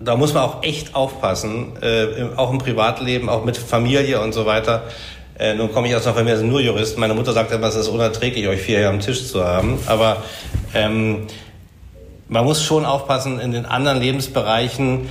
[0.00, 4.46] da muss man auch echt aufpassen, äh, auch im Privatleben, auch mit Familie und so
[4.46, 4.84] weiter.
[5.38, 7.00] Äh, nun komme ich aus einer Familie, sind nur Juristen.
[7.00, 9.78] Meine Mutter sagt immer, es ist unerträglich, euch vier hier am Tisch zu haben.
[9.86, 10.22] Aber
[10.74, 11.26] ähm,
[12.28, 15.08] man muss schon aufpassen in den anderen Lebensbereichen.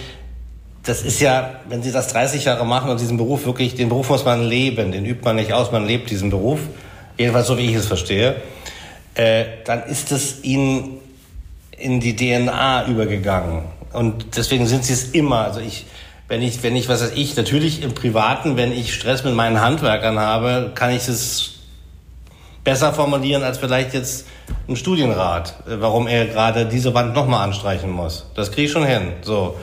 [0.84, 4.10] Das ist ja, wenn Sie das 30 Jahre machen und diesen Beruf wirklich, den Beruf
[4.10, 6.60] muss man leben, den übt man nicht aus, man lebt diesen Beruf.
[7.18, 8.36] Jedenfalls so, wie ich es verstehe
[9.18, 11.00] äh, dann ist es ihnen
[11.72, 13.64] in die DNA übergegangen.
[13.92, 15.40] Und deswegen sind sie es immer.
[15.40, 15.86] Also ich,
[16.28, 19.60] wenn ich, wenn ich, was weiß ich, natürlich im Privaten, wenn ich Stress mit meinen
[19.60, 21.56] Handwerkern habe, kann ich es
[22.68, 24.28] besser formulieren als vielleicht jetzt
[24.68, 28.26] ein Studienrat, äh, warum er gerade diese Wand nochmal anstreichen muss.
[28.36, 29.14] Das kriege ich schon hin.
[29.22, 29.56] So.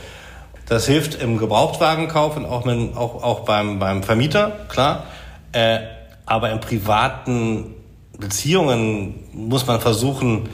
[0.66, 5.04] Das hilft im Gebrauchtwagenkauf und auch, mit, auch, auch beim, beim Vermieter, klar.
[5.52, 5.80] Äh,
[6.24, 7.74] aber im privaten
[8.18, 10.48] Beziehungen muss man versuchen,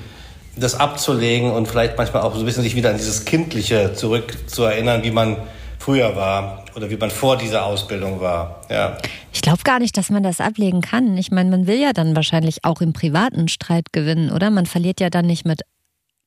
[0.57, 4.37] das abzulegen und vielleicht manchmal auch so ein bisschen sich wieder an dieses Kindliche zurück
[4.49, 5.37] zu erinnern, wie man
[5.79, 8.63] früher war oder wie man vor dieser Ausbildung war.
[8.71, 8.99] Ja.
[9.33, 11.17] Ich glaube gar nicht, dass man das ablegen kann.
[11.17, 14.51] Ich meine, man will ja dann wahrscheinlich auch im privaten Streit gewinnen, oder?
[14.51, 15.63] Man verliert ja dann nicht mit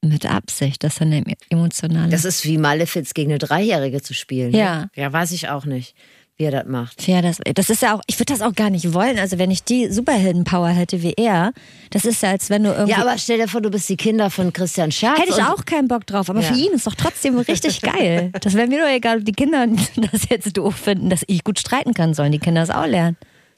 [0.06, 2.10] mit Absicht, das ist dann emotional.
[2.10, 4.51] Das ist wie Malefiz gegen eine Dreijährige zu spielen.
[4.51, 4.58] Ne?
[4.58, 4.88] Ja.
[4.95, 5.95] Ja, weiß ich auch nicht
[6.38, 7.08] wie er das macht.
[7.08, 9.19] Ja, das, das ist ja auch, ich würde das auch gar nicht wollen.
[9.19, 11.54] Also wenn ich die Superhelden-Power hätte wie er,
[11.91, 12.91] das ist ja als wenn du irgendwie...
[12.91, 15.19] Ja, aber stell dir vor, du bist die Kinder von Christian Scherz.
[15.19, 16.52] Hätte ich auch keinen Bock drauf, aber ja.
[16.52, 18.32] für ihn ist doch trotzdem richtig geil.
[18.41, 19.67] Das wäre mir doch egal, ob die Kinder
[20.12, 23.15] das jetzt doof finden, dass ich gut streiten kann, sollen die Kinder das auch lernen.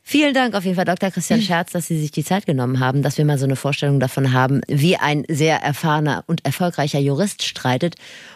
[0.07, 1.09] Vielen Dank auf jeden Fall, Dr.
[1.09, 3.99] Christian Scherz, dass Sie sich die Zeit genommen haben, dass wir mal so eine Vorstellung
[3.99, 7.95] davon haben, wie ein sehr erfahrener und erfolgreicher Jurist streitet.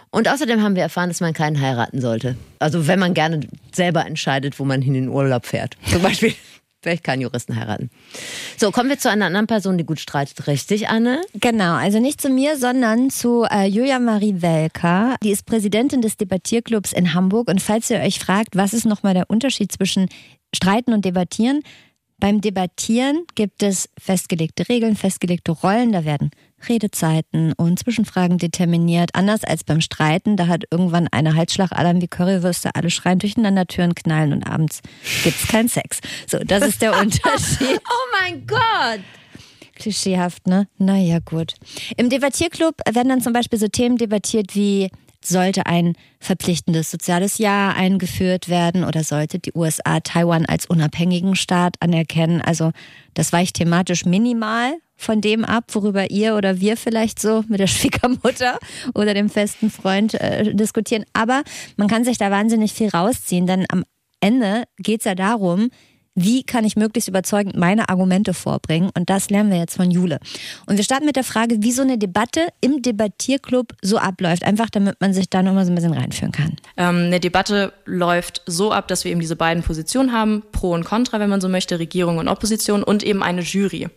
[0.09, 2.35] Und außerdem haben wir erfahren, dass man keinen heiraten sollte.
[2.57, 5.77] Also wenn man gerne selber entscheidet, wo man hin in den Urlaub fährt.
[5.85, 6.33] Zum Beispiel
[6.81, 7.89] vielleicht keinen Juristen heiraten.
[8.57, 10.47] So, kommen wir zu einer anderen Person, die gut streitet.
[10.47, 11.21] Richtig, Anne?
[11.33, 15.15] Genau, also nicht zu mir, sondern zu äh, Julia Marie Welker.
[15.23, 17.49] Die ist Präsidentin des Debattierclubs in Hamburg.
[17.49, 20.07] Und falls ihr euch fragt, was ist nochmal der Unterschied zwischen
[20.53, 21.61] Streiten und Debattieren?
[22.17, 25.93] Beim Debattieren gibt es festgelegte Regeln, festgelegte Rollen.
[25.93, 26.31] Da werden
[26.67, 29.11] Redezeiten und Zwischenfragen determiniert.
[29.13, 33.95] Anders als beim Streiten, da hat irgendwann eine Halsschlagadern wie Currywürste, alle schreien durcheinander, Türen
[33.95, 34.81] knallen und abends
[35.23, 35.99] gibt's keinen Sex.
[36.27, 37.79] So, das ist der Unterschied.
[37.79, 39.01] oh mein Gott!
[39.75, 40.67] Klischeehaft, ne?
[40.77, 41.53] Naja, gut.
[41.95, 44.89] Im Debattierclub werden dann zum Beispiel so Themen debattiert wie
[45.23, 51.75] sollte ein verpflichtendes soziales Jahr eingeführt werden oder sollte die USA Taiwan als unabhängigen Staat
[51.79, 52.41] anerkennen?
[52.41, 52.71] Also
[53.13, 57.67] das weicht thematisch minimal von dem ab, worüber ihr oder wir vielleicht so mit der
[57.67, 58.59] Schwiegermutter
[58.93, 61.05] oder dem festen Freund äh, diskutieren.
[61.13, 61.43] Aber
[61.77, 63.83] man kann sich da wahnsinnig viel rausziehen, denn am
[64.19, 65.69] Ende geht es ja darum,
[66.15, 68.89] wie kann ich möglichst überzeugend meine Argumente vorbringen?
[68.95, 70.19] Und das lernen wir jetzt von Jule.
[70.65, 74.43] Und wir starten mit der Frage, wie so eine Debatte im Debattierclub so abläuft.
[74.43, 76.57] Einfach damit man sich da nochmal so ein bisschen reinführen kann.
[76.77, 80.83] Ähm, eine Debatte läuft so ab, dass wir eben diese beiden Positionen haben, Pro und
[80.83, 83.87] Contra, wenn man so möchte, Regierung und Opposition und eben eine Jury.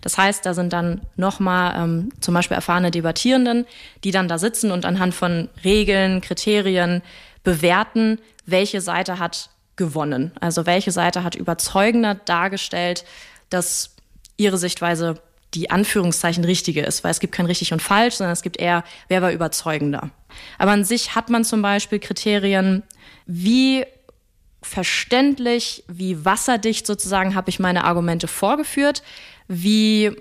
[0.00, 3.66] Das heißt, da sind dann nochmal ähm, zum Beispiel erfahrene Debattierenden,
[4.04, 7.02] die dann da sitzen und anhand von Regeln, Kriterien
[7.44, 10.32] bewerten, welche Seite hat gewonnen.
[10.40, 13.04] Also welche Seite hat überzeugender dargestellt,
[13.48, 13.96] dass
[14.36, 15.22] ihre Sichtweise
[15.54, 18.84] die Anführungszeichen richtige ist, weil es gibt kein richtig und falsch, sondern es gibt eher,
[19.08, 20.10] wer war überzeugender.
[20.58, 22.82] Aber an sich hat man zum Beispiel Kriterien,
[23.26, 23.86] wie
[24.60, 29.02] verständlich, wie wasserdicht sozusagen habe ich meine Argumente vorgeführt,
[29.46, 30.12] wie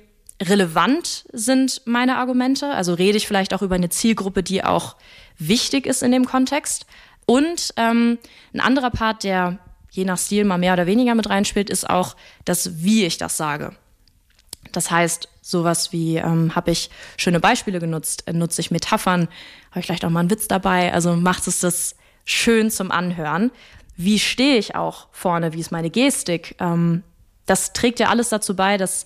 [0.42, 4.96] relevant sind meine Argumente, also rede ich vielleicht auch über eine Zielgruppe, die auch
[5.38, 6.86] wichtig ist in dem Kontext
[7.28, 8.18] und ähm,
[8.54, 9.60] ein anderer Part, der
[9.92, 13.36] je nach Stil mal mehr oder weniger mit reinspielt, ist auch das, wie ich das
[13.36, 13.76] sage.
[14.72, 19.28] Das heißt, sowas wie, ähm, habe ich schöne Beispiele genutzt, äh, nutze ich Metaphern,
[19.72, 23.52] habe ich vielleicht auch mal einen Witz dabei, also macht es das schön zum Anhören.
[23.98, 26.56] Wie stehe ich auch vorne, wie ist meine Gestik?
[26.60, 27.04] Ähm,
[27.46, 29.06] das trägt ja alles dazu bei, dass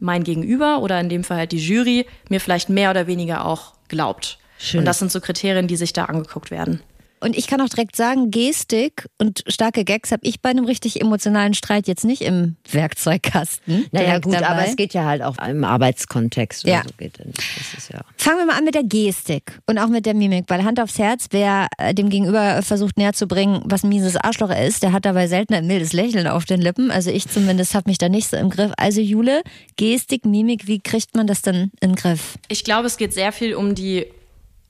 [0.00, 3.74] mein Gegenüber oder in dem Fall halt die Jury mir vielleicht mehr oder weniger auch
[3.88, 4.38] glaubt.
[4.58, 4.80] Schön.
[4.80, 6.82] Und das sind so Kriterien, die sich da angeguckt werden.
[7.24, 11.00] Und ich kann auch direkt sagen, Gestik und starke Gags habe ich bei einem richtig
[11.00, 13.86] emotionalen Streit jetzt nicht im Werkzeugkasten.
[13.92, 14.46] Naja, gut, dabei.
[14.48, 16.64] aber es geht ja halt auch im Arbeitskontext.
[16.64, 16.82] Oder Ja.
[16.84, 18.02] so geht ist ja.
[18.18, 20.98] Fangen wir mal an mit der Gestik und auch mit der Mimik, weil Hand aufs
[20.98, 24.82] Herz, wer äh, dem Gegenüber versucht näher zu bringen, was ein mieses Arschloch er ist,
[24.82, 26.90] der hat dabei selten ein mildes Lächeln auf den Lippen.
[26.90, 28.72] Also ich zumindest habe mich da nicht so im Griff.
[28.76, 29.42] Also Jule,
[29.76, 32.34] Gestik, Mimik, wie kriegt man das denn in den Griff?
[32.48, 34.06] Ich glaube, es geht sehr viel um die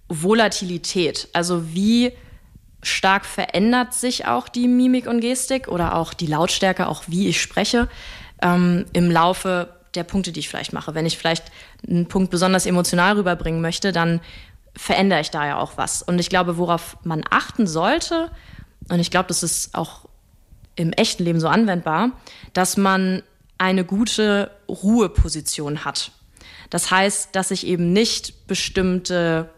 [0.08, 1.28] Volatilität.
[1.32, 2.12] Also wie
[2.84, 7.40] stark verändert sich auch die Mimik und Gestik oder auch die Lautstärke, auch wie ich
[7.40, 7.88] spreche,
[8.42, 10.94] ähm, im Laufe der Punkte, die ich vielleicht mache.
[10.94, 11.44] Wenn ich vielleicht
[11.86, 14.20] einen Punkt besonders emotional rüberbringen möchte, dann
[14.76, 16.02] verändere ich da ja auch was.
[16.02, 18.30] Und ich glaube, worauf man achten sollte,
[18.88, 20.06] und ich glaube, das ist auch
[20.76, 22.10] im echten Leben so anwendbar,
[22.52, 23.22] dass man
[23.56, 26.10] eine gute Ruheposition hat.
[26.70, 29.48] Das heißt, dass ich eben nicht bestimmte,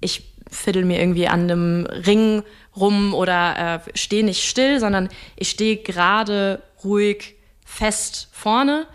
[0.00, 2.42] ich fiddel mir irgendwie an einem Ring
[2.76, 8.86] rum oder äh, stehe nicht still, sondern ich stehe gerade ruhig fest vorne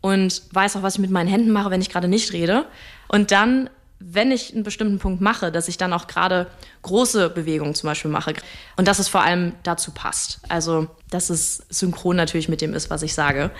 [0.00, 2.66] und weiß auch, was ich mit meinen Händen mache, wenn ich gerade nicht rede.
[3.08, 3.68] Und dann,
[3.98, 6.46] wenn ich einen bestimmten Punkt mache, dass ich dann auch gerade
[6.82, 8.34] große Bewegungen zum Beispiel mache.
[8.76, 10.40] Und dass es vor allem dazu passt.
[10.48, 13.50] Also, dass es synchron natürlich mit dem ist, was ich sage.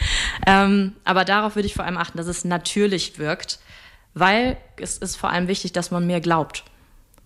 [0.46, 3.58] Ähm, aber darauf würde ich vor allem achten, dass es natürlich wirkt,
[4.14, 6.64] weil es ist vor allem wichtig, dass man mir glaubt.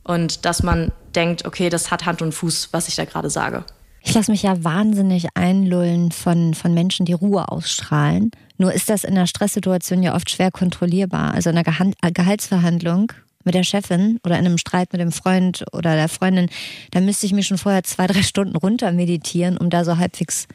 [0.05, 3.65] Und dass man denkt, okay, das hat Hand und Fuß, was ich da gerade sage.
[4.05, 8.33] Ich lasse mich ja wahnsinnig einlullen von, von Menschen, die Ruhe ausstrahlen.
[8.59, 11.35] Nur ist das in einer Stresssituation ja oft schwer kontrollierbar.
[11.35, 13.13] Also in einer Gehan- äh, Gehaltsverhandlung
[13.45, 16.49] mit der Chefin oder in einem Streit mit dem Freund oder der Freundin,
[16.91, 20.47] da müsste ich mich schon vorher zwei, drei Stunden runter meditieren, um da so halbwegs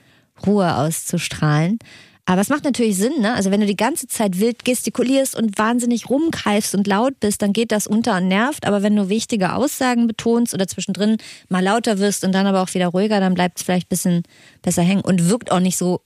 [0.45, 1.79] Ruhe auszustrahlen.
[2.29, 3.33] Aber es macht natürlich Sinn, ne?
[3.35, 7.53] Also wenn du die ganze Zeit wild gestikulierst und wahnsinnig rumkeifst und laut bist, dann
[7.53, 8.67] geht das unter und nervt.
[8.67, 12.73] Aber wenn du wichtige Aussagen betonst oder zwischendrin mal lauter wirst und dann aber auch
[12.73, 14.23] wieder ruhiger, dann bleibt es vielleicht ein bisschen
[14.61, 16.01] besser hängen und wirkt auch nicht so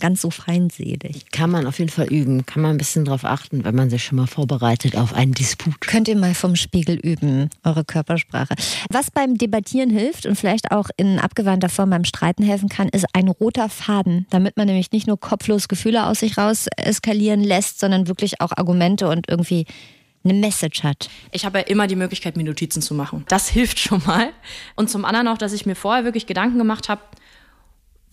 [0.00, 1.30] ganz so feindselig.
[1.30, 2.46] Kann man auf jeden Fall üben.
[2.46, 5.80] Kann man ein bisschen drauf achten, wenn man sich schon mal vorbereitet auf einen Disput.
[5.80, 8.54] Könnt ihr mal vom Spiegel üben, eure Körpersprache.
[8.90, 13.06] Was beim Debattieren hilft und vielleicht auch in abgewandter Form beim Streiten helfen kann, ist
[13.12, 17.78] ein roter Faden, damit man nämlich nicht nur kopflos Gefühle aus sich raus eskalieren lässt,
[17.78, 19.66] sondern wirklich auch Argumente und irgendwie
[20.24, 21.10] eine Message hat.
[21.32, 23.24] Ich habe ja immer die Möglichkeit, mir Notizen zu machen.
[23.28, 24.30] Das hilft schon mal.
[24.74, 27.02] Und zum anderen auch, dass ich mir vorher wirklich Gedanken gemacht habe,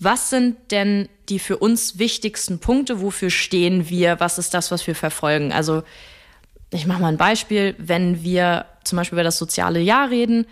[0.03, 3.01] was sind denn die für uns wichtigsten Punkte?
[3.01, 4.19] Wofür stehen wir?
[4.19, 5.53] Was ist das, was wir verfolgen?
[5.53, 5.83] Also
[6.71, 7.75] ich mache mal ein Beispiel.
[7.77, 10.47] Wenn wir zum Beispiel über das soziale Jahr reden,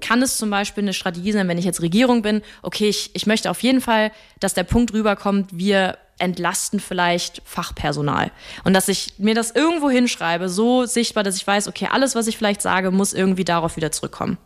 [0.00, 3.26] kann es zum Beispiel eine Strategie sein, wenn ich jetzt Regierung bin, okay, ich, ich
[3.26, 8.30] möchte auf jeden Fall, dass der Punkt rüberkommt, wir entlasten vielleicht Fachpersonal.
[8.64, 12.26] Und dass ich mir das irgendwo hinschreibe, so sichtbar, dass ich weiß, okay, alles, was
[12.26, 14.38] ich vielleicht sage, muss irgendwie darauf wieder zurückkommen.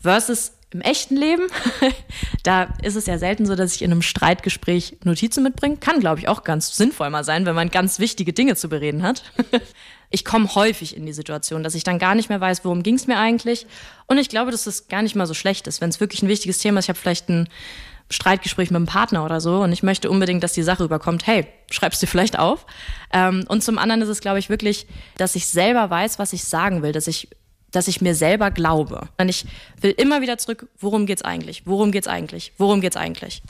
[0.00, 1.44] Versus im echten Leben,
[2.42, 5.76] da ist es ja selten so, dass ich in einem Streitgespräch Notizen mitbringe.
[5.76, 9.02] Kann, glaube ich, auch ganz sinnvoll mal sein, wenn man ganz wichtige Dinge zu bereden
[9.02, 9.22] hat.
[10.08, 12.94] Ich komme häufig in die Situation, dass ich dann gar nicht mehr weiß, worum ging
[12.94, 13.66] es mir eigentlich.
[14.06, 16.28] Und ich glaube, dass das gar nicht mal so schlecht ist, wenn es wirklich ein
[16.28, 16.84] wichtiges Thema ist.
[16.84, 17.48] Ich habe vielleicht ein
[18.08, 21.26] Streitgespräch mit einem Partner oder so und ich möchte unbedingt, dass die Sache überkommt.
[21.26, 22.66] Hey, schreibst du vielleicht auf?
[23.12, 26.44] Ähm, und zum anderen ist es, glaube ich, wirklich, dass ich selber weiß, was ich
[26.44, 27.28] sagen will, dass ich
[27.72, 29.08] dass ich mir selber glaube.
[29.18, 29.44] Und ich
[29.80, 31.62] will immer wieder zurück, worum geht's eigentlich?
[31.66, 32.52] Worum geht's eigentlich?
[32.58, 33.42] Worum geht's eigentlich?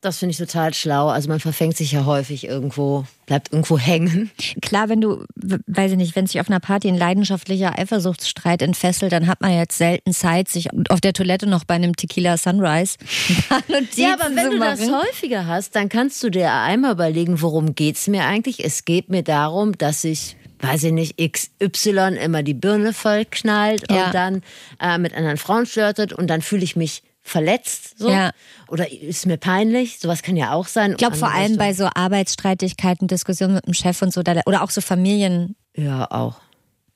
[0.00, 1.08] Das finde ich total schlau.
[1.08, 4.30] Also man verfängt sich ja häufig irgendwo, bleibt irgendwo hängen.
[4.60, 5.24] Klar, wenn du,
[5.66, 9.54] weiß ich nicht, wenn sich auf einer Party ein leidenschaftlicher Eifersuchtsstreit entfesselt, dann hat man
[9.56, 12.98] jetzt selten Zeit, sich auf der Toilette noch bei einem Tequila Sunrise
[13.68, 14.94] Notizen Ja, aber wenn zu du das machen.
[15.08, 18.62] häufiger hast, dann kannst du dir einmal überlegen, worum geht's mir eigentlich?
[18.62, 23.84] Es geht mir darum, dass ich weiß ich nicht, XY immer die Birne voll knallt
[23.90, 24.06] Ja.
[24.06, 24.42] und dann
[24.80, 28.32] äh, mit anderen Frauen flirtet und dann fühle ich mich verletzt so Ja.
[28.68, 30.92] oder ist mir peinlich, sowas kann ja auch sein.
[30.92, 34.70] Ich glaube vor allem bei so Arbeitsstreitigkeiten, Diskussionen mit dem Chef und so, oder auch
[34.70, 35.56] so Familien.
[35.76, 36.36] Ja, auch.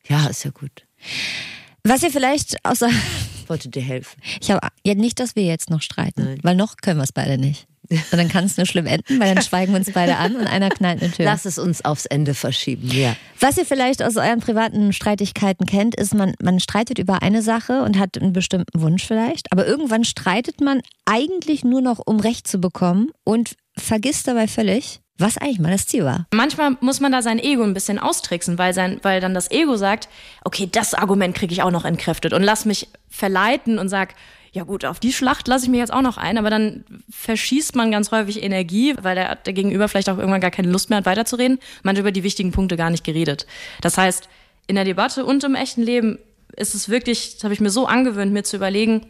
[0.06, 0.86] Ja, ist ja gut.
[1.84, 2.88] Was ihr vielleicht außer,
[3.42, 4.20] Ich wollte dir helfen.
[4.40, 7.38] ich habe ja nicht, dass wir jetzt noch streiten, weil noch können wir es beide
[7.38, 7.66] nicht.
[7.90, 10.46] Und dann kann es nur schlimm enden, weil dann schweigen wir uns beide an und
[10.46, 11.24] einer knallt eine Tür.
[11.24, 13.16] Lass es uns aufs Ende verschieben, ja.
[13.40, 17.82] Was ihr vielleicht aus euren privaten Streitigkeiten kennt, ist, man, man streitet über eine Sache
[17.82, 22.46] und hat einen bestimmten Wunsch vielleicht, aber irgendwann streitet man eigentlich nur noch, um Recht
[22.46, 26.26] zu bekommen und vergisst dabei völlig, was eigentlich mal das Ziel war.
[26.32, 29.76] Manchmal muss man da sein Ego ein bisschen austricksen, weil, sein, weil dann das Ego
[29.76, 30.08] sagt,
[30.44, 34.14] okay, das Argument kriege ich auch noch entkräftet und lass mich verleiten und sag,
[34.52, 37.76] ja gut, auf die Schlacht lasse ich mir jetzt auch noch ein, aber dann verschießt
[37.76, 40.98] man ganz häufig Energie, weil der, der Gegenüber vielleicht auch irgendwann gar keine Lust mehr
[40.98, 41.58] hat, weiterzureden.
[41.82, 43.46] Man hat über die wichtigen Punkte gar nicht geredet.
[43.80, 44.28] Das heißt,
[44.66, 46.18] in der Debatte und im echten Leben
[46.56, 49.06] ist es wirklich, das habe ich mir so angewöhnt, mir zu überlegen,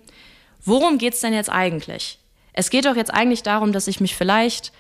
[0.65, 2.19] worum geht's denn jetzt eigentlich?
[2.53, 4.73] Es geht doch jetzt eigentlich darum, dass ich mich vielleicht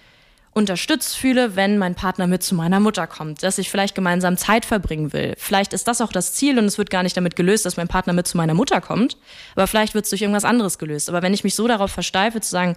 [0.52, 4.64] unterstützt fühle, wenn mein Partner mit zu meiner Mutter kommt, dass ich vielleicht gemeinsam Zeit
[4.64, 5.34] verbringen will.
[5.38, 7.88] Vielleicht ist das auch das Ziel und es wird gar nicht damit gelöst, dass mein
[7.88, 9.16] Partner mit zu meiner Mutter kommt,
[9.54, 11.08] aber vielleicht wird es durch irgendwas anderes gelöst.
[11.08, 12.76] Aber wenn ich mich so darauf versteife, zu sagen,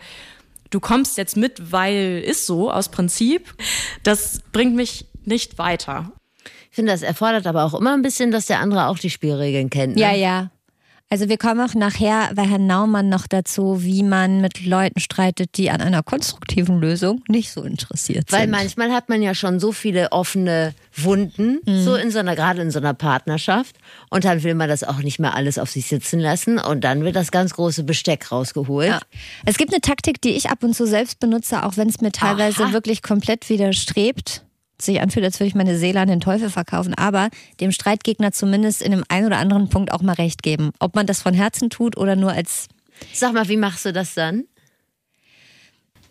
[0.70, 3.54] du kommst jetzt mit, weil ist so aus Prinzip,
[4.04, 6.12] das bringt mich nicht weiter.
[6.70, 9.70] Ich finde, das erfordert aber auch immer ein bisschen, dass der andere auch die Spielregeln
[9.70, 9.96] kennt.
[9.96, 10.02] Ne?
[10.02, 10.52] Ja, ja.
[11.14, 15.58] Also wir kommen auch nachher bei Herrn Naumann noch dazu, wie man mit Leuten streitet,
[15.58, 18.52] die an einer konstruktiven Lösung nicht so interessiert Weil sind.
[18.52, 21.84] manchmal hat man ja schon so viele offene Wunden, Mhm.
[21.84, 23.76] so in so einer, gerade in so einer Partnerschaft.
[24.10, 26.58] Und dann will man das auch nicht mehr alles auf sich sitzen lassen.
[26.60, 28.88] Und dann wird das ganz große Besteck rausgeholt.
[28.88, 29.02] Ja.
[29.46, 32.14] Es gibt eine Taktik, die ich ab und zu selbst benutze, auch wenn es mir
[32.14, 32.72] teilweise Aha.
[32.72, 34.44] wirklich komplett widerstrebt.
[34.84, 38.82] Sich anfühlt, als würde ich meine Seele an den Teufel verkaufen, aber dem Streitgegner zumindest
[38.82, 40.72] in dem einen oder anderen Punkt auch mal recht geben.
[40.80, 42.68] Ob man das von Herzen tut oder nur als
[43.14, 44.46] Sag mal, wie machst du das dann?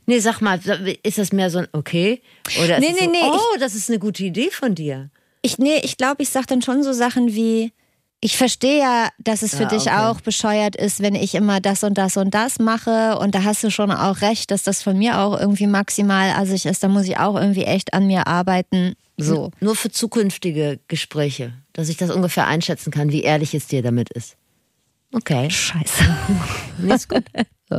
[0.06, 0.59] Nee, sag mal,
[1.02, 2.20] ist das mehr so ein okay?
[2.62, 5.11] Oder ist Nee, nee, so, nee, Oh, das ist eine gute Idee von dir.
[5.42, 7.72] Ich, nee, ich glaube, ich sag dann schon so Sachen wie,
[8.20, 9.96] ich verstehe ja, dass es für Ja, dich okay.
[9.96, 13.18] auch bescheuert ist, wenn ich immer das und das und das mache.
[13.18, 16.66] Und da hast du schon auch recht, dass das von mir auch irgendwie maximal assig
[16.66, 16.83] ist.
[16.83, 18.94] Da muss ich auch irgendwie echt an mir arbeiten.
[19.16, 19.50] So.
[19.61, 24.11] Nur für zukünftige Gespräche, dass ich das ungefähr einschätzen kann, wie ehrlich es dir damit
[24.11, 24.37] ist.
[25.12, 25.50] Okay.
[25.50, 26.04] Scheiße.
[26.78, 27.24] Nee, ist gut.
[27.72, 27.78] So.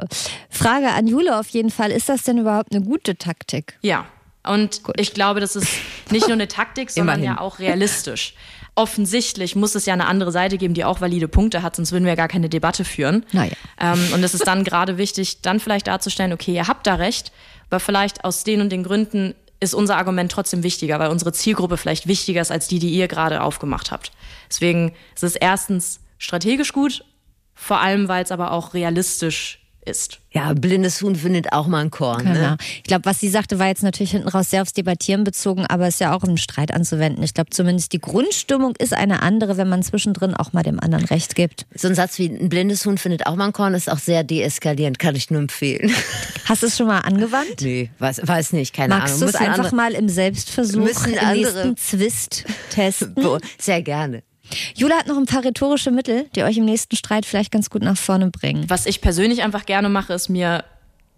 [0.50, 1.92] Frage an Jule auf jeden Fall.
[1.92, 3.78] Ist das denn überhaupt eine gute Taktik?
[3.82, 4.06] Ja.
[4.44, 5.68] Und ich glaube, das ist
[6.10, 7.36] nicht nur eine Taktik, sondern Immerhin.
[7.36, 8.34] ja auch realistisch.
[8.74, 12.06] Offensichtlich muss es ja eine andere Seite geben, die auch valide Punkte hat, sonst würden
[12.06, 13.26] wir ja gar keine Debatte führen.
[13.34, 13.52] Naja.
[13.80, 17.32] Ähm, und es ist dann gerade wichtig, dann vielleicht darzustellen, okay, ihr habt da recht,
[17.70, 21.78] aber vielleicht aus den und den Gründen ist unser Argument trotzdem wichtiger, weil unsere Zielgruppe
[21.78, 24.12] vielleicht wichtiger ist als die, die ihr gerade aufgemacht habt.
[24.50, 27.06] Deswegen ist es erstens strategisch gut,
[27.54, 30.20] vor allem weil es aber auch realistisch ist.
[30.32, 32.20] Ja, blindes Huhn findet auch mal ein Korn.
[32.24, 32.34] Genau.
[32.34, 32.58] Ne?
[32.78, 35.88] Ich glaube, was sie sagte, war jetzt natürlich hinten raus sehr aufs Debattieren bezogen, aber
[35.88, 37.24] ist ja auch im Streit anzuwenden.
[37.24, 41.06] Ich glaube, zumindest die Grundstimmung ist eine andere, wenn man zwischendrin auch mal dem anderen
[41.06, 41.66] Recht gibt.
[41.76, 44.24] So ein Satz wie ein blindes Huhn findet auch mal ein Korn ist auch sehr
[44.24, 45.92] deeskalierend, kann ich nur empfehlen.
[46.46, 47.62] Hast du es schon mal angewandt?
[47.62, 49.30] Nee, weiß, weiß nicht, keine Magst du Ahnung.
[49.30, 53.16] es Müssen einfach andere- mal im Selbstversuch müssen im nächsten Zwist testen?
[53.60, 54.24] Sehr gerne.
[54.76, 57.82] Jula hat noch ein paar rhetorische Mittel, die euch im nächsten Streit vielleicht ganz gut
[57.82, 58.66] nach vorne bringen.
[58.70, 60.64] Was ich persönlich einfach gerne mache, ist mir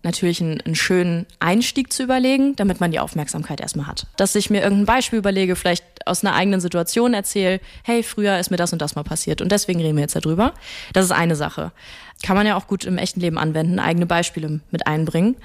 [0.04, 4.08] natürlich einen, einen schönen Einstieg zu überlegen, damit man die Aufmerksamkeit erstmal hat.
[4.18, 8.52] Dass ich mir irgendein Beispiel überlege, vielleicht aus einer eigenen Situation erzähle, hey, früher ist
[8.52, 10.54] mir das und das mal passiert und deswegen reden wir jetzt darüber.
[10.92, 11.72] Das ist eine Sache.
[12.22, 15.36] Kann man ja auch gut im echten Leben anwenden, eigene Beispiele mit einbringen.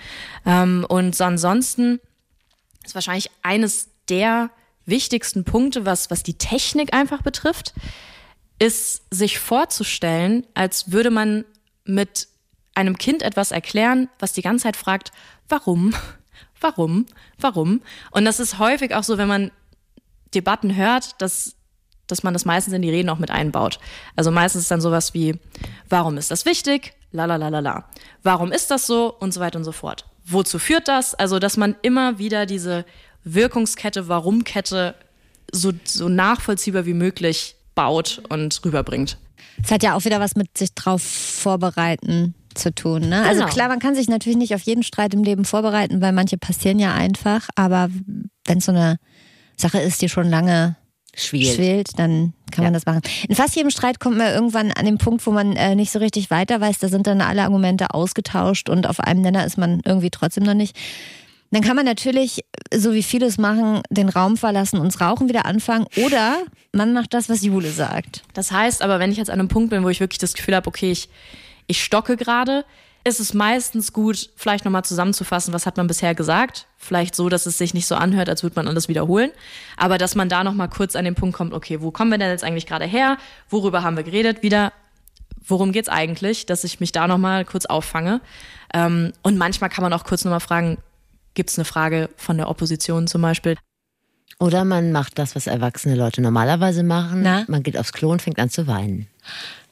[0.44, 2.00] Ähm, und ansonsten
[2.84, 4.50] ist wahrscheinlich eines der
[4.88, 7.74] wichtigsten Punkte, was, was die Technik einfach betrifft,
[8.58, 11.44] ist sich vorzustellen, als würde man
[11.84, 12.28] mit
[12.74, 15.12] einem Kind etwas erklären, was die ganze Zeit fragt,
[15.48, 15.94] warum,
[16.60, 17.06] warum,
[17.38, 17.82] warum.
[18.10, 19.50] Und das ist häufig auch so, wenn man
[20.34, 21.56] Debatten hört, dass,
[22.06, 23.78] dass man das meistens in die Reden auch mit einbaut.
[24.16, 25.38] Also meistens ist dann sowas wie,
[25.88, 26.94] warum ist das wichtig?
[27.10, 27.88] La la la la la.
[28.22, 29.14] Warum ist das so?
[29.14, 30.04] Und so weiter und so fort.
[30.24, 31.14] Wozu führt das?
[31.14, 32.84] Also, dass man immer wieder diese
[33.24, 34.94] Wirkungskette, Warum-Kette
[35.52, 39.18] so, so nachvollziehbar wie möglich baut und rüberbringt.
[39.62, 43.08] Es hat ja auch wieder was mit sich drauf vorbereiten zu tun.
[43.08, 43.22] Ne?
[43.22, 43.52] Also Genau.
[43.52, 46.78] klar, man kann sich natürlich nicht auf jeden Streit im Leben vorbereiten, weil manche passieren
[46.78, 47.48] ja einfach.
[47.54, 47.88] Aber
[48.46, 48.98] wenn es so eine
[49.56, 50.76] Sache ist, die schon lange
[51.14, 51.54] Schwierig.
[51.54, 53.00] schwelt, dann kann man das machen.
[53.28, 55.98] In fast jedem Streit kommt man irgendwann an den Punkt, wo man äh, nicht so
[55.98, 56.78] richtig weiter weiß.
[56.78, 60.54] Da sind dann alle Argumente ausgetauscht und auf einem Nenner ist man irgendwie trotzdem noch
[60.54, 60.76] nicht.
[61.50, 65.28] Dann kann man natürlich, so wie viele es machen, den Raum verlassen und das Rauchen
[65.28, 65.86] wieder anfangen.
[65.96, 68.22] Oder man macht das, was Jule sagt.
[68.34, 70.54] Das heißt aber, wenn ich jetzt an einem Punkt bin, wo ich wirklich das Gefühl
[70.54, 71.08] habe, okay, ich,
[71.66, 72.64] ich stocke gerade,
[73.04, 76.66] ist es meistens gut, vielleicht nochmal zusammenzufassen, was hat man bisher gesagt.
[76.76, 79.30] Vielleicht so, dass es sich nicht so anhört, als würde man alles wiederholen.
[79.76, 82.30] Aber dass man da nochmal kurz an den Punkt kommt, okay, wo kommen wir denn
[82.30, 83.16] jetzt eigentlich gerade her?
[83.48, 84.42] Worüber haben wir geredet?
[84.42, 84.72] Wieder,
[85.46, 86.44] worum geht's eigentlich?
[86.44, 88.20] Dass ich mich da nochmal kurz auffange.
[88.74, 90.78] Ähm, und manchmal kann man auch kurz nochmal fragen,
[91.38, 93.56] gibt's eine Frage von der Opposition zum Beispiel?
[94.40, 97.22] Oder man macht das, was erwachsene Leute normalerweise machen.
[97.22, 97.44] Na?
[97.46, 99.06] Man geht aufs Klo und fängt an zu weinen.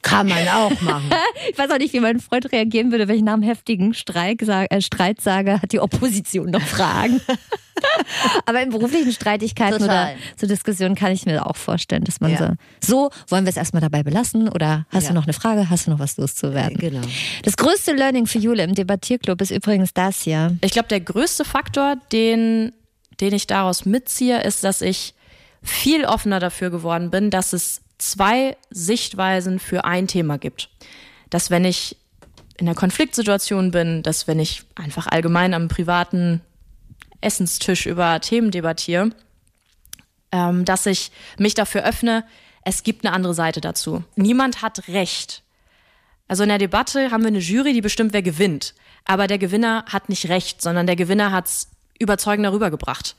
[0.01, 1.09] Kann man auch machen.
[1.51, 4.41] Ich weiß auch nicht, wie mein Freund reagieren würde, wenn ich nach einem heftigen Streik
[4.41, 7.21] äh, Streit sage, hat die Opposition noch Fragen.
[8.45, 10.13] Aber in beruflichen Streitigkeiten Total.
[10.13, 12.37] oder so Diskussionen kann ich mir auch vorstellen, dass man Ja.
[12.81, 15.09] so, so, wollen wir es erstmal dabei belassen oder hast Ja.
[15.09, 16.77] du noch eine Frage, hast du noch was loszuwerden?
[16.77, 17.01] genau.
[17.43, 20.57] Das größte Learning für Jule im Debattierclub ist übrigens das hier.
[20.61, 22.73] Ich glaube, der größte Faktor, den,
[23.21, 25.13] den ich daraus mitziehe, ist, dass ich
[25.63, 30.69] viel offener dafür geworden bin, dass es zwei Sichtweisen für ein Thema gibt.
[31.29, 31.97] Dass wenn ich
[32.57, 36.41] in einer Konfliktsituation bin, dass wenn ich einfach allgemein am privaten
[37.21, 39.11] Essenstisch über Themen debattiere,
[40.31, 42.23] ähm, dass ich mich dafür öffne,
[42.63, 44.03] es gibt eine andere Seite dazu.
[44.15, 45.43] Niemand hat Recht.
[46.27, 48.73] Also in der Debatte haben wir eine Jury, die bestimmt, wer gewinnt.
[49.05, 53.15] Aber der Gewinner hat nicht recht, sondern der Gewinner hat es überzeugender rübergebracht.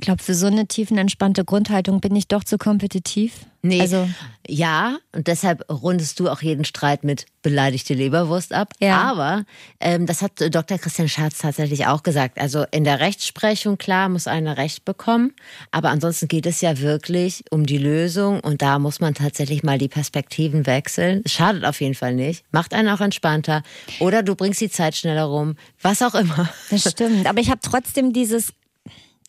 [0.00, 3.44] Ich glaube, für so eine tiefenentspannte Grundhaltung bin ich doch zu kompetitiv.
[3.62, 4.08] Nee, Also,
[4.48, 8.72] ja, und deshalb rundest du auch jeden Streit mit beleidigte Leberwurst ab.
[8.80, 9.02] Ja.
[9.02, 9.44] Aber
[9.80, 10.78] ähm, das hat Dr.
[10.78, 12.40] Christian Schatz tatsächlich auch gesagt.
[12.40, 15.34] Also in der Rechtsprechung, klar, muss einer Recht bekommen.
[15.70, 18.40] Aber ansonsten geht es ja wirklich um die Lösung.
[18.40, 21.20] Und da muss man tatsächlich mal die Perspektiven wechseln.
[21.26, 22.44] Es schadet auf jeden Fall nicht.
[22.52, 23.62] Macht einen auch entspannter.
[23.98, 25.56] Oder du bringst die Zeit schneller rum.
[25.82, 26.48] Was auch immer.
[26.70, 27.26] das stimmt.
[27.26, 28.54] Aber ich habe trotzdem dieses,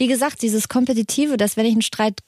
[0.01, 2.21] wie gesagt, dieses Kompetitive, dass wenn ich einen Streit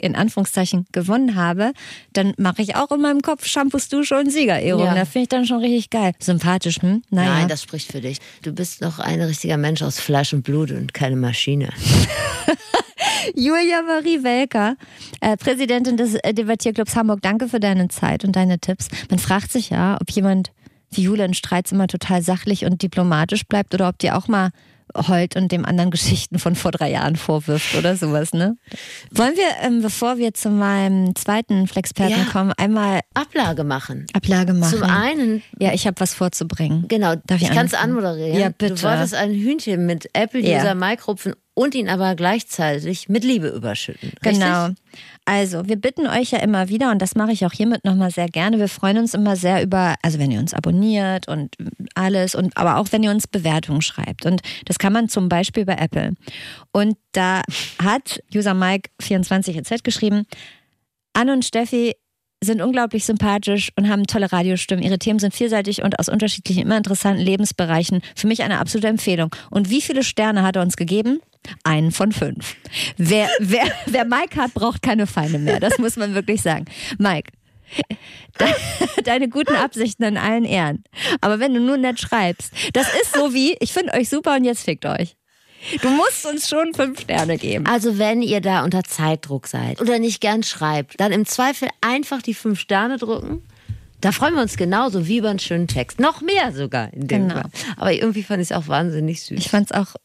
[0.00, 1.72] in Anführungszeichen gewonnen habe,
[2.12, 4.84] dann mache ich auch in meinem Kopf Shampoos, Dusche und Siegerehrung.
[4.84, 4.94] Ja.
[4.94, 6.12] Da finde ich dann schon richtig geil.
[6.20, 7.02] Sympathisch, hm?
[7.10, 7.30] Naja.
[7.32, 8.18] Nein, das spricht für dich.
[8.42, 11.70] Du bist noch ein richtiger Mensch aus Fleisch und Blut und keine Maschine.
[13.34, 14.76] Julia Marie Welker,
[15.20, 18.86] äh, Präsidentin des äh, Debattierclubs Hamburg, danke für deine Zeit und deine Tipps.
[19.10, 20.52] Man fragt sich ja, ob jemand
[20.92, 24.50] wie Julia in Streits immer total sachlich und diplomatisch bleibt oder ob die auch mal
[25.08, 28.56] heult und dem anderen Geschichten von vor drei Jahren vorwirft oder sowas, ne?
[29.10, 32.24] Wollen wir, ähm, bevor wir zu meinem zweiten Flexperten Ja.
[32.32, 34.06] kommen, einmal Ablage machen.
[34.12, 34.78] Ablage machen?
[34.78, 36.86] Zum einen Ja, ich habe was vorzubringen.
[36.88, 38.38] Genau, Darf ich ich kann es anmoderieren.
[38.38, 38.74] Ja, bitte.
[38.74, 40.74] Du wolltest ein Hühnchen mit Apple-User Ja.
[40.74, 44.12] Mike rupfen und ihn aber gleichzeitig mit Liebe überschütten.
[44.24, 44.40] Richtig?
[44.40, 44.68] Genau.
[45.26, 48.28] Also, wir bitten euch ja immer wieder, und das mache ich auch hiermit nochmal sehr
[48.30, 48.58] gerne.
[48.58, 51.54] Wir freuen uns immer sehr über, also wenn ihr uns abonniert und
[51.94, 54.24] alles, und aber auch wenn ihr uns Bewertungen schreibt.
[54.24, 56.14] Und das kann man zum Beispiel bei Apple.
[56.72, 57.42] Und da
[57.78, 60.24] hat User Mike24EZ geschrieben,
[61.12, 61.94] Anne und Steffi
[62.42, 64.82] sind unglaublich sympathisch und haben tolle Radiostimmen.
[64.82, 68.00] Ihre Themen sind vielseitig und aus unterschiedlichen, immer interessanten Lebensbereichen.
[68.16, 69.36] Für mich eine absolute Empfehlung.
[69.50, 71.20] Und wie viele Sterne hat er uns gegeben?
[71.64, 72.56] Einen von fünf.
[72.96, 75.58] Wer, wer, wer Mike hat, braucht keine Feinde mehr.
[75.60, 76.66] Das muss man wirklich sagen.
[76.98, 77.32] Mike,
[78.38, 80.84] de- deine guten Absichten in allen Ehren.
[81.20, 84.44] Aber wenn du nur nett schreibst, das ist so wie, ich finde euch super und
[84.44, 85.16] jetzt fickt euch.
[85.82, 87.66] Du musst uns schon fünf Sterne geben.
[87.66, 92.22] Also wenn ihr da unter Zeitdruck seid oder nicht gern schreibt, dann im Zweifel einfach
[92.22, 93.42] die fünf Sterne drücken.
[94.00, 96.00] Da freuen wir uns genauso wie über einen schönen Text.
[96.00, 97.34] Noch mehr sogar in dem Genau.
[97.42, 97.50] Fall.
[97.76, 99.38] Aber irgendwie fand ich es auch wahnsinnig süß.
[99.38, 99.96] Ich fand's auch.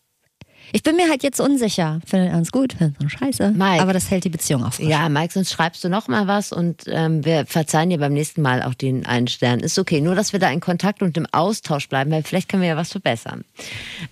[0.72, 2.00] Ich bin mir halt jetzt unsicher.
[2.06, 2.74] Findet er uns gut?
[2.74, 3.52] Findet er uns scheiße?
[3.52, 3.82] Mike.
[3.82, 4.80] Aber das hält die Beziehung auf.
[4.80, 8.42] Ja, Mike, sonst schreibst du noch mal was und ähm, wir verzeihen dir beim nächsten
[8.42, 9.60] Mal auch den einen Stern.
[9.60, 12.62] Ist okay, nur dass wir da in Kontakt und im Austausch bleiben, weil vielleicht können
[12.62, 13.46] wir ja was verbessern.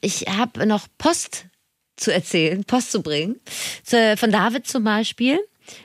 [0.02, 1.46] Ich habe noch Post
[1.96, 3.36] zu erzählen, Post zu bringen.
[3.84, 5.40] Von David zum Beispiel.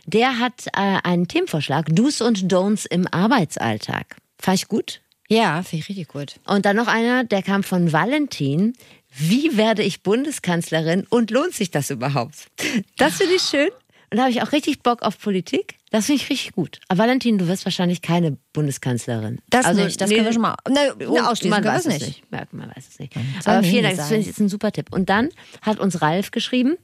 [0.06, 4.16] Der hat äh, einen Themenvorschlag, Do's und Don'ts im Arbeitsalltag.
[4.40, 5.00] Fand ich gut.
[5.28, 6.40] Ja, finde ich richtig gut.
[6.46, 8.72] Und dann noch einer, der kam von Valentin.
[9.18, 12.46] Wie werde ich Bundeskanzlerin und lohnt sich das überhaupt?
[12.96, 13.68] Das finde ich schön.
[14.10, 15.74] Und da habe ich auch richtig Bock auf Politik.
[15.90, 16.80] Das finde ich richtig gut.
[16.88, 19.40] Aber Valentin, du wirst wahrscheinlich keine Bundeskanzlerin.
[19.50, 20.56] Das Also, nicht, das nee, können wir schon mal.
[20.68, 22.06] Ne, ne, ausschließen man weiß es nicht.
[22.06, 22.22] nicht.
[22.32, 23.12] Ja, man weiß es nicht.
[23.44, 24.86] Aber vielen Dank, das finde ich ist ein super Tipp.
[24.92, 25.28] Und dann
[25.62, 26.76] hat uns Ralf geschrieben,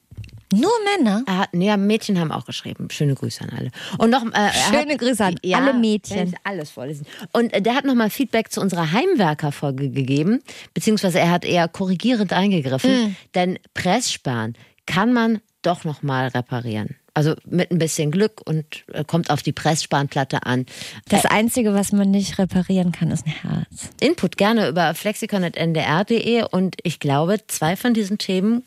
[0.61, 1.23] Nur Männer.
[1.27, 2.89] er hat, nee, Mädchen haben auch geschrieben.
[2.91, 3.71] Schöne Grüße an alle.
[3.99, 6.35] Und noch, äh, Schöne hat, Grüße an alle Mädchen.
[6.45, 7.07] Alles vorlesen.
[7.33, 10.41] Und äh, der hat nochmal Feedback zu unserer Heimwerker-Folge gegeben,
[10.75, 13.17] beziehungsweise er hat eher korrigierend eingegriffen, Hm.
[13.35, 14.55] denn Pressspan
[14.87, 16.97] kann man doch nochmal reparieren.
[17.17, 20.67] Also mit ein bisschen Glück und äh, kommt auf die Pressspanplatte an.
[21.09, 23.91] Das Einzige, was man nicht reparieren kann, ist ein Herz.
[24.01, 28.65] Input gerne über flexikon.ndr.de und ich glaube, zwei von diesen Themen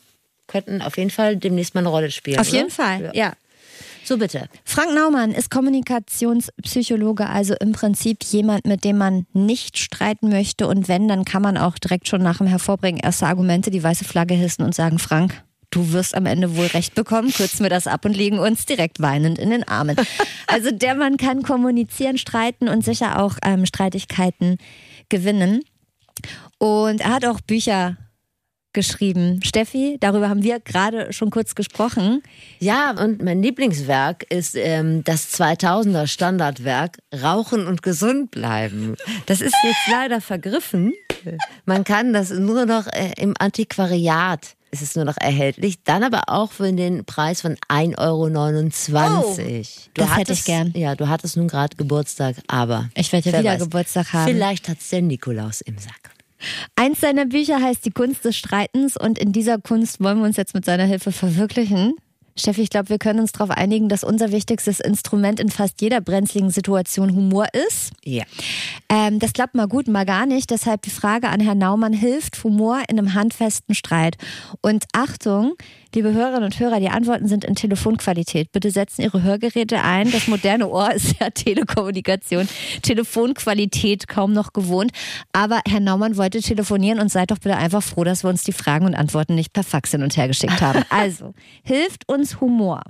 [0.48, 2.40] könnten auf jeden Fall demnächst mal eine Rolle spielen.
[2.40, 2.56] Auf oder?
[2.56, 3.34] jeden Fall, ja.
[4.08, 4.48] So bitte.
[4.64, 10.66] Frank Naumann ist Kommunikationspsychologe, also im Prinzip jemand, mit dem man nicht streiten möchte.
[10.66, 14.06] Und wenn, dann kann man auch direkt schon nach dem Hervorbringen erste Argumente die weiße
[14.06, 17.86] Flagge hissen und sagen, Frank, du wirst am Ende wohl recht bekommen, kürzen wir das
[17.86, 19.96] ab und legen uns direkt weinend in den Armen.
[20.50, 24.56] Also der Mann kann kommunizieren, streiten und sicher auch ähm, Streitigkeiten
[25.10, 25.60] gewinnen.
[26.56, 27.98] Und er hat auch Bücher
[28.78, 29.40] geschrieben.
[29.42, 32.22] Steffi, darüber haben wir gerade schon kurz gesprochen.
[32.60, 38.94] Ja, und mein Lieblingswerk ist ähm, das 2000er Standardwerk Rauchen und gesund bleiben.
[39.26, 40.92] Das ist jetzt leider vergriffen.
[41.66, 45.82] Man kann das nur noch äh, im Antiquariat ist es nur noch erhältlich.
[45.82, 49.24] Dann aber auch für den Preis von 1,29 Euro.
[49.24, 49.62] Oh,
[49.94, 50.72] das hätte ich gern.
[50.76, 52.90] Ja, du hattest nun gerade Geburtstag, aber.
[52.94, 54.30] Ich werde ja wieder weiß, Geburtstag haben.
[54.30, 56.10] Vielleicht hat es der Nikolaus im Sack.
[56.76, 60.36] Eins seiner Bücher heißt Die Kunst des Streitens und in dieser Kunst wollen wir uns
[60.36, 61.94] jetzt mit seiner Hilfe verwirklichen.
[62.38, 66.00] Steffi, ich glaube, wir können uns darauf einigen, dass unser wichtigstes Instrument in fast jeder
[66.00, 67.92] brenzligen Situation Humor ist.
[68.04, 68.24] Ja.
[68.88, 70.50] Ähm, das klappt mal gut, mal gar nicht.
[70.50, 74.16] Deshalb die Frage an Herrn Naumann, hilft Humor in einem handfesten Streit?
[74.60, 75.54] Und Achtung,
[75.94, 78.52] Liebe Hörerinnen und Hörer, die Antworten sind in Telefonqualität.
[78.52, 80.10] Bitte setzen Ihre Hörgeräte ein.
[80.10, 82.46] Das moderne Ohr ist ja Telekommunikation,
[82.82, 84.92] Telefonqualität kaum noch gewohnt.
[85.32, 88.52] Aber Herr Naumann wollte telefonieren und seid doch bitte einfach froh, dass wir uns die
[88.52, 90.84] Fragen und Antworten nicht per Fax hin und her geschickt haben.
[90.90, 91.32] Also,
[91.62, 92.82] hilft uns Humor?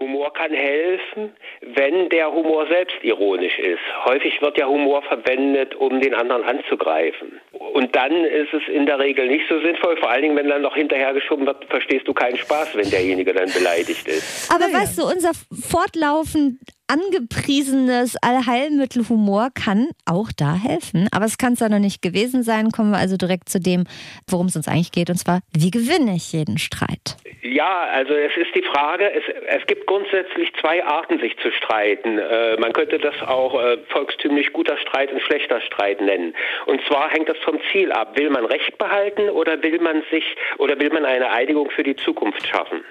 [0.00, 3.80] Humor kann helfen, wenn der Humor selbst ironisch ist.
[4.04, 7.40] Häufig wird ja Humor verwendet, um den anderen anzugreifen.
[7.52, 10.62] Und dann ist es in der Regel nicht so sinnvoll, vor allen Dingen, wenn dann
[10.62, 14.50] noch hinterhergeschoben wird, verstehst du keinen Spaß, wenn derjenige dann beleidigt ist.
[14.52, 15.30] Aber weißt du, unser
[15.70, 21.08] fortlaufend angepriesenes Allheilmittelhumor kann auch da helfen.
[21.12, 22.70] Aber es kann es ja noch nicht gewesen sein.
[22.70, 23.84] Kommen wir also direkt zu dem,
[24.28, 25.10] worum es uns eigentlich geht.
[25.10, 27.16] Und zwar, wie gewinne ich jeden Streit?
[27.42, 32.18] Ja, also es ist die Frage, es, es gibt grundsätzlich zwei Arten, sich zu streiten.
[32.18, 36.34] Äh, man könnte das auch äh, volkstümlich guter Streit und schlechter Streit nennen.
[36.66, 38.18] Und zwar hängt das vom Ziel ab.
[38.18, 40.24] Will man Recht behalten oder will man sich
[40.58, 42.84] oder will man eine Einigung für die Zukunft schaffen?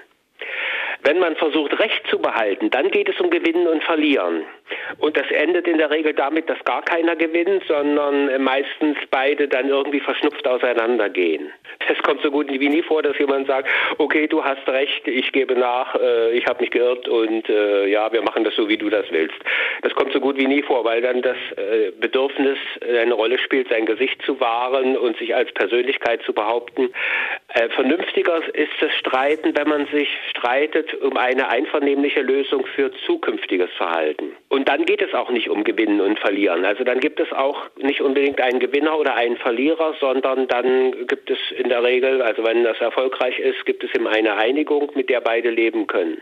[1.02, 4.44] Wenn man versucht, Recht zu behalten, dann geht es um Gewinnen und Verlieren.
[4.98, 9.68] Und das endet in der Regel damit, dass gar keiner gewinnt, sondern meistens beide dann
[9.68, 11.52] irgendwie verschnupft auseinandergehen.
[11.88, 13.68] Es kommt so gut wie nie vor, dass jemand sagt,
[13.98, 18.10] okay, du hast recht, ich gebe nach, äh, ich habe mich geirrt und äh, ja,
[18.12, 19.36] wir machen das so, wie du das willst.
[19.82, 23.68] Das kommt so gut wie nie vor, weil dann das äh, Bedürfnis eine Rolle spielt,
[23.68, 26.90] sein Gesicht zu wahren und sich als Persönlichkeit zu behaupten.
[27.48, 33.70] Äh, vernünftiger ist das Streiten, wenn man sich streitet um eine einvernehmliche Lösung für zukünftiges
[33.76, 34.32] Verhalten.
[34.48, 36.64] Und dann geht es auch nicht um Gewinnen und Verlieren.
[36.64, 41.30] Also dann gibt es auch nicht unbedingt einen Gewinner oder einen Verlierer, sondern dann gibt
[41.30, 45.08] es in der Regel, also wenn das erfolgreich ist, gibt es eben eine Einigung, mit
[45.08, 46.18] der beide leben können.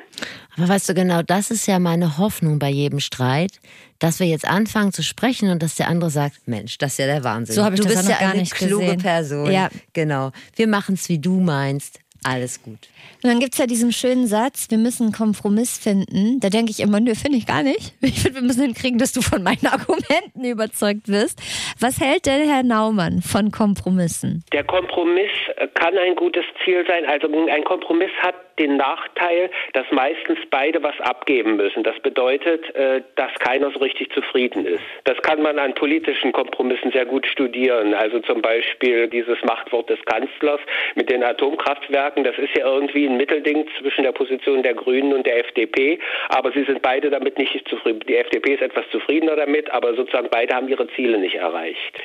[0.57, 3.53] Aber weißt du, genau das ist ja meine Hoffnung bei jedem Streit,
[3.99, 7.07] dass wir jetzt anfangen zu sprechen und dass der andere sagt, Mensch, das ist ja
[7.07, 7.55] der Wahnsinn.
[7.55, 9.01] So habe ich du das bist ja noch ja gar eine nicht kluge gesehen.
[9.01, 9.51] Person.
[9.51, 9.69] Ja.
[9.93, 10.33] Genau.
[10.57, 12.01] Wir machen es, wie du meinst.
[12.25, 12.79] Alles gut.
[13.23, 16.39] Und dann gibt es ja diesen schönen Satz, wir müssen einen Kompromiss finden.
[16.41, 17.95] Da denke ich immer, nö, finde ich gar nicht.
[18.13, 21.41] Ich finde, wir müssen hinkriegen, dass du von meinen Argumenten überzeugt wirst.
[21.81, 24.45] Was hält denn Herr Naumann von Kompromissen?
[24.53, 25.31] Der Kompromiss
[25.75, 27.07] kann ein gutes Ziel sein.
[27.07, 31.83] Also ein Kompromiss hat den Nachteil, dass meistens beide was abgeben müssen.
[31.83, 34.83] Das bedeutet, äh, dass keiner so richtig zufrieden ist.
[35.05, 37.95] Das kann man an politischen Kompromissen sehr gut studieren.
[37.95, 40.61] Also zum Beispiel dieses Machtwort des Kanzlers
[40.95, 42.12] mit den Atomkraftwerken.
[42.17, 45.99] Das ist ja irgendwie ein Mittelding zwischen der Position der Grünen und der FDP.
[46.29, 48.01] Aber sie sind beide damit nicht zufrieden.
[48.09, 52.01] Die FDP ist etwas zufriedener damit, aber sozusagen beide haben ihre Ziele nicht erreicht.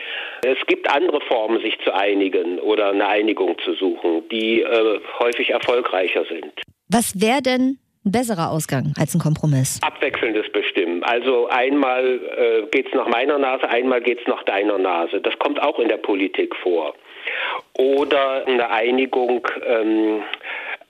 [0.45, 5.49] Es gibt andere Formen, sich zu einigen oder eine Einigung zu suchen, die äh, häufig
[5.49, 6.53] erfolgreicher sind.
[6.89, 9.79] Was wäre denn ein besserer Ausgang als ein Kompromiss?
[9.83, 11.03] Abwechselndes Bestimmen.
[11.03, 15.19] Also einmal äh, geht es nach meiner Nase, einmal geht es nach deiner Nase.
[15.19, 16.93] Das kommt auch in der Politik vor.
[17.73, 20.21] Oder eine Einigung ähm,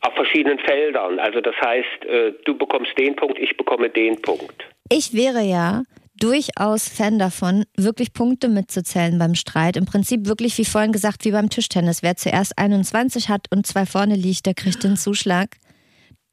[0.01, 1.19] auf verschiedenen Feldern.
[1.19, 4.65] Also das heißt, äh, du bekommst den Punkt, ich bekomme den Punkt.
[4.89, 5.83] Ich wäre ja
[6.19, 9.77] durchaus Fan davon, wirklich Punkte mitzuzählen beim Streit.
[9.77, 12.03] Im Prinzip wirklich, wie vorhin gesagt, wie beim Tischtennis.
[12.03, 15.57] Wer zuerst 21 hat und zwei vorne liegt, der kriegt den Zuschlag.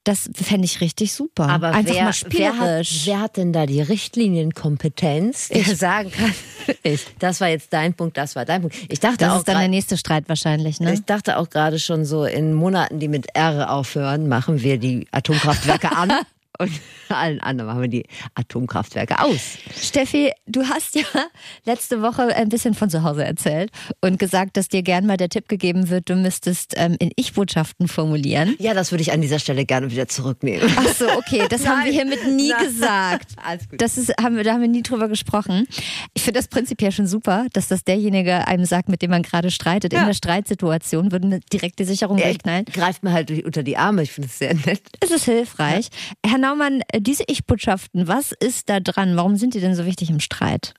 [0.04, 1.48] Das fände ich richtig super.
[1.48, 3.02] Aber Einfach wer, mal wer, hat, spielerisch.
[3.06, 6.34] wer hat denn da die Richtlinienkompetenz, der sagen kann,
[6.82, 8.76] ich, das war jetzt dein Punkt, das war dein Punkt.
[8.88, 10.92] Ich dachte das auch ist dann der grad- nächste Streit wahrscheinlich, ne?
[10.94, 15.06] Ich dachte auch gerade schon so, in Monaten, die mit R aufhören, machen wir die
[15.10, 16.12] Atomkraftwerke an
[16.58, 16.70] und
[17.08, 19.58] allen anderen machen wir die Atomkraftwerke aus.
[19.80, 21.02] Steffi, du hast ja
[21.64, 25.28] letzte Woche ein bisschen von zu Hause erzählt und gesagt, dass dir gern mal der
[25.28, 28.56] Tipp gegeben wird, du müsstest ähm, in Ich-Botschaften formulieren.
[28.58, 30.70] Ja, das würde ich an dieser Stelle gerne wieder zurücknehmen.
[30.76, 32.66] Ach so, okay, das haben wir hiermit nie Nein.
[32.66, 33.32] gesagt.
[33.44, 33.80] Alles gut.
[33.80, 35.66] Das ist, haben wir, da haben wir nie drüber gesprochen.
[36.14, 39.50] Ich finde das prinzipiell schon super, dass das derjenige einem sagt, mit dem man gerade
[39.50, 39.92] streitet.
[39.92, 40.06] In Ja.
[40.06, 42.64] der Streitsituation würde eine direkte Sicherung Er durchknallen.
[42.66, 44.82] greift mir halt unter die Arme, ich finde es sehr nett.
[45.00, 45.88] Es ist hilfreich.
[46.24, 49.16] Herr Naumann, äh, diese Ich-Botschaften, was ist da dran?
[49.16, 50.74] Warum sind die denn so wichtig im Streit?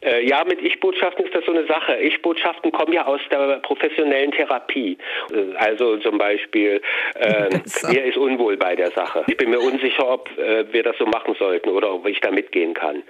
[0.00, 1.96] Äh, ja, mit Ich-Botschaften ist das so eine Sache.
[1.96, 4.96] Ich-Botschaften kommen ja aus der professionellen Therapie.
[5.32, 6.80] Äh, also zum Beispiel,
[7.16, 7.48] äh,
[7.88, 9.24] mir ist unwohl bei der Sache.
[9.26, 12.30] Ich bin mir unsicher, ob äh, wir das so machen sollten oder ob ich da
[12.30, 13.02] mitgehen kann.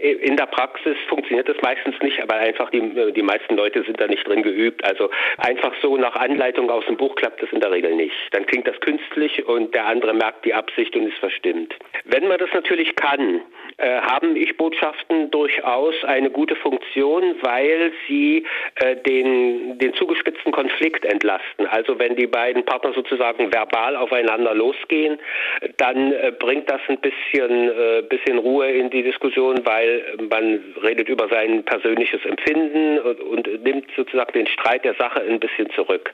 [0.00, 4.06] In der Praxis funktioniert das meistens nicht, aber einfach die, die meisten Leute sind da
[4.06, 4.84] nicht drin geübt.
[4.84, 8.14] Also einfach so nach Anleitung aus dem Buch klappt das in der Regel nicht.
[8.30, 11.18] Dann klingt das künstlich und der andere merkt die Absicht und ist
[11.48, 11.74] verstimmt.
[12.04, 13.40] Wenn man das natürlich kann,
[13.76, 18.44] äh, haben Ich-Botschaften durchaus eine gute Funktion, weil sie
[18.76, 21.66] äh, den, den zugespitzten Konflikt entlasten.
[21.66, 25.18] Also wenn die beiden Partner sozusagen verbal aufeinander losgehen,
[25.76, 31.08] dann äh, bringt das ein bisschen, äh, bisschen Ruhe in die Diskussion, weil man redet
[31.08, 36.12] über sein persönliches Empfinden und, und nimmt sozusagen den Streit der Sache ein bisschen zurück.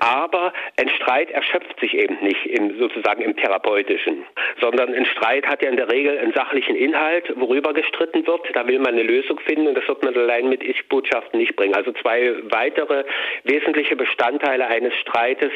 [0.00, 4.24] Aber ein Streit erschöpft sich eben nicht im, sozusagen im Therapeutischen,
[4.60, 8.40] sondern ein Streit hat ja in der Regel einen sachlichen Inhalt, worüber gestritten wird.
[8.54, 11.74] Da will man eine Lösung finden und das wird man allein mit Ich-Botschaften nicht bringen.
[11.74, 13.04] Also zwei weitere
[13.44, 15.52] wesentliche Bestandteile eines Streites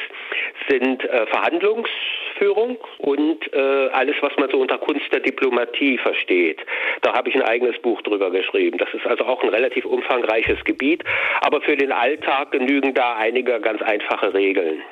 [0.68, 6.60] sind äh, Verhandlungsführung und äh, alles, was man so unter Kunst der Diplomatie versteht.
[7.02, 8.78] Da habe ich ein eigenes Buch drüber geschrieben.
[8.78, 11.04] Das ist also auch ein relativ umfangreiches Gebiet,
[11.40, 14.82] aber für den Alltag genügen da einige ganz einfache Regeln.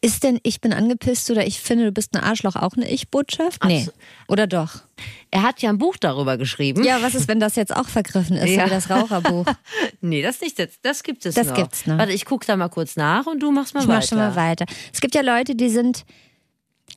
[0.00, 3.64] Ist denn ich bin angepisst oder ich finde, du bist ein Arschloch auch eine Ich-Botschaft?
[3.64, 3.88] Nee.
[4.28, 4.82] Oder doch?
[5.30, 6.84] Er hat ja ein Buch darüber geschrieben.
[6.84, 8.66] Ja, was ist, wenn das jetzt auch vergriffen ist, ja.
[8.66, 9.46] wie das Raucherbuch?
[10.00, 10.80] nee, das nicht jetzt.
[10.82, 11.54] Das gibt es das noch.
[11.54, 11.98] Das gibt's noch.
[11.98, 13.98] Warte, ich gucke da mal kurz nach und du machst mal ich weiter.
[13.98, 14.66] Ich mach schon mal weiter.
[14.92, 16.04] Es gibt ja Leute, die sind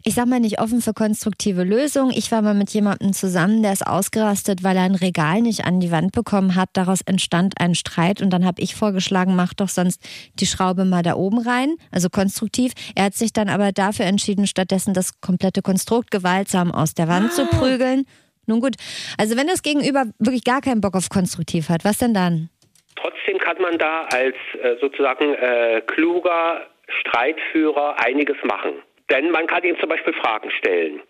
[0.07, 2.13] ich sag mal nicht offen für konstruktive Lösungen.
[2.15, 5.79] Ich war mal mit jemandem zusammen, der ist ausgerastet, weil er ein Regal nicht an
[5.79, 6.69] die Wand bekommen hat.
[6.73, 10.07] Daraus entstand ein Streit und dann habe ich vorgeschlagen, mach doch sonst
[10.39, 12.73] die Schraube mal da oben rein, also konstruktiv.
[12.95, 17.31] Er hat sich dann aber dafür entschieden, stattdessen das komplette Konstrukt gewaltsam aus der Wand
[17.31, 17.33] ah.
[17.33, 18.05] zu prügeln.
[18.45, 18.75] Nun gut,
[19.17, 22.49] also wenn das Gegenüber wirklich gar keinen Bock auf konstruktiv hat, was denn dann?
[22.95, 26.61] Trotzdem kann man da als äh, sozusagen äh, kluger
[27.01, 28.84] Streitführer einiges machen.
[29.09, 31.01] Denn man kann ihm zum Beispiel Fragen stellen.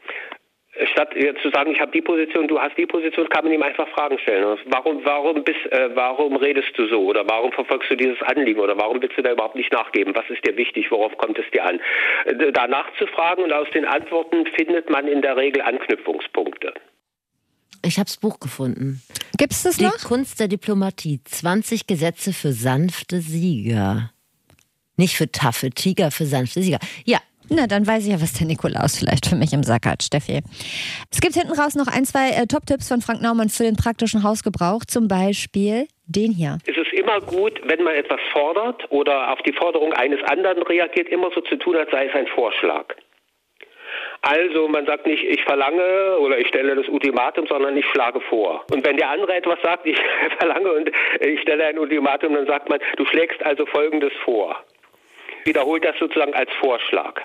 [0.91, 3.63] Statt jetzt zu sagen, ich habe die Position, du hast die Position, kann man ihm
[3.63, 4.57] einfach Fragen stellen.
[4.65, 7.05] Warum, warum, bist, äh, warum redest du so?
[7.05, 8.59] Oder warum verfolgst du dieses Anliegen?
[8.59, 10.13] Oder warum willst du da überhaupt nicht nachgeben?
[10.15, 10.91] Was ist dir wichtig?
[10.91, 11.79] Worauf kommt es dir an?
[12.25, 16.73] Äh, da nachzufragen und aus den Antworten findet man in der Regel Anknüpfungspunkte.
[17.85, 19.01] Ich habe das Buch gefunden.
[19.37, 19.95] Gibt es das noch?
[19.95, 21.21] Die Kunst der Diplomatie.
[21.23, 24.11] 20 Gesetze für sanfte Sieger.
[24.97, 26.79] Nicht für taffe Tiger, für sanfte Sieger.
[27.05, 27.19] Ja,
[27.49, 30.41] na, dann weiß ich ja, was der Nikolaus vielleicht für mich im Sack hat, Steffi.
[31.11, 34.23] Es gibt hinten raus noch ein, zwei äh, Top-Tipps von Frank Naumann für den praktischen
[34.23, 34.85] Hausgebrauch.
[34.85, 36.57] Zum Beispiel den hier.
[36.65, 41.09] Es ist immer gut, wenn man etwas fordert oder auf die Forderung eines anderen reagiert,
[41.09, 42.95] immer so zu tun, als sei es ein Vorschlag.
[44.21, 48.65] Also man sagt nicht, ich verlange oder ich stelle das Ultimatum, sondern ich schlage vor.
[48.71, 49.97] Und wenn der andere etwas sagt, ich
[50.37, 54.63] verlange und ich stelle ein Ultimatum, dann sagt man, du schlägst also Folgendes vor.
[55.43, 57.21] Wiederholt das sozusagen als Vorschlag.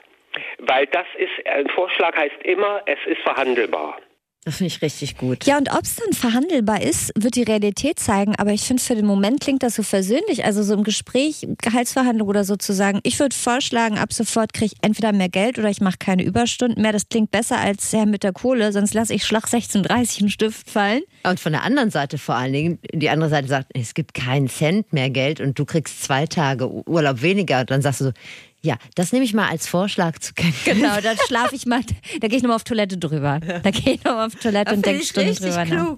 [0.58, 3.98] Weil das ist, ein Vorschlag heißt immer, es ist verhandelbar.
[4.44, 5.44] Das finde ich richtig gut.
[5.44, 8.34] Ja, und ob es dann verhandelbar ist, wird die Realität zeigen.
[8.36, 10.46] Aber ich finde, für den Moment klingt das so versöhnlich.
[10.46, 13.00] Also so im Gespräch, Gehaltsverhandlung oder sozusagen.
[13.02, 16.80] Ich würde vorschlagen, ab sofort kriege ich entweder mehr Geld oder ich mache keine Überstunden
[16.80, 16.92] mehr.
[16.92, 20.70] Das klingt besser als Herr mit der Kohle, sonst lasse ich Schlag 16,30 einen Stift
[20.70, 21.02] fallen.
[21.22, 24.48] Und von der anderen Seite vor allen Dingen, die andere Seite sagt, es gibt keinen
[24.48, 27.60] Cent mehr Geld und du kriegst zwei Tage Urlaub weniger.
[27.60, 28.12] Und dann sagst du so,
[28.62, 30.50] ja, das nehme ich mal als Vorschlag zu kennen.
[30.64, 31.80] Genau, dann schlafe ich mal,
[32.20, 33.40] da gehe ich nochmal auf Toilette drüber.
[33.62, 35.96] Da gehe ich nochmal auf Toilette und denke Stunden drüber nach.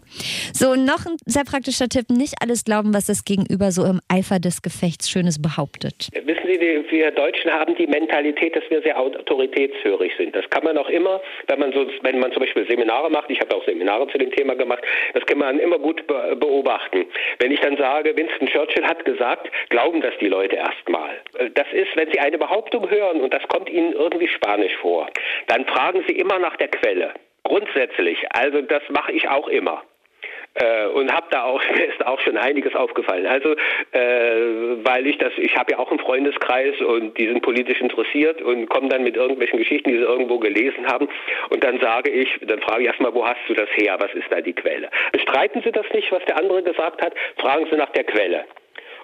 [0.53, 4.39] So, noch ein sehr praktischer Tipp, nicht alles glauben, was das Gegenüber so im Eifer
[4.39, 6.09] des Gefechts Schönes behauptet.
[6.13, 6.61] Wissen Sie,
[6.93, 10.37] wir Deutschen haben die Mentalität, dass wir sehr autoritätshörig sind.
[10.37, 13.41] Das kann man auch immer, wenn man so, wenn man zum Beispiel Seminare macht, ich
[13.41, 14.83] habe auch Seminare zu dem Thema gemacht,
[15.15, 17.07] das kann man immer gut beobachten.
[17.39, 21.11] Wenn ich dann sage, Winston Churchill hat gesagt, glauben das die Leute erstmal.
[21.55, 25.09] Das ist, wenn Sie eine Behauptung Behauptung hören und das kommt Ihnen irgendwie spanisch vor,
[25.47, 27.15] dann fragen Sie immer nach der Quelle.
[27.45, 29.83] Grundsätzlich, also das mache ich auch immer.
[30.55, 33.27] Äh, und habe da auch mir ist auch schon einiges aufgefallen.
[33.27, 33.53] Also
[33.93, 38.43] äh, weil ich das, ich habe ja auch einen Freundeskreis und die sind politisch interessiert
[38.43, 41.09] und kommen dann mit irgendwelchen Geschichten, die sie irgendwo gelesen haben
[41.49, 43.97] und dann sage ich, dann frage ich erstmal, wo hast du das her?
[43.99, 44.91] Was ist da die Quelle?
[45.23, 47.15] Streiten Sie das nicht, was der andere gesagt hat?
[47.39, 48.45] Fragen Sie nach der Quelle.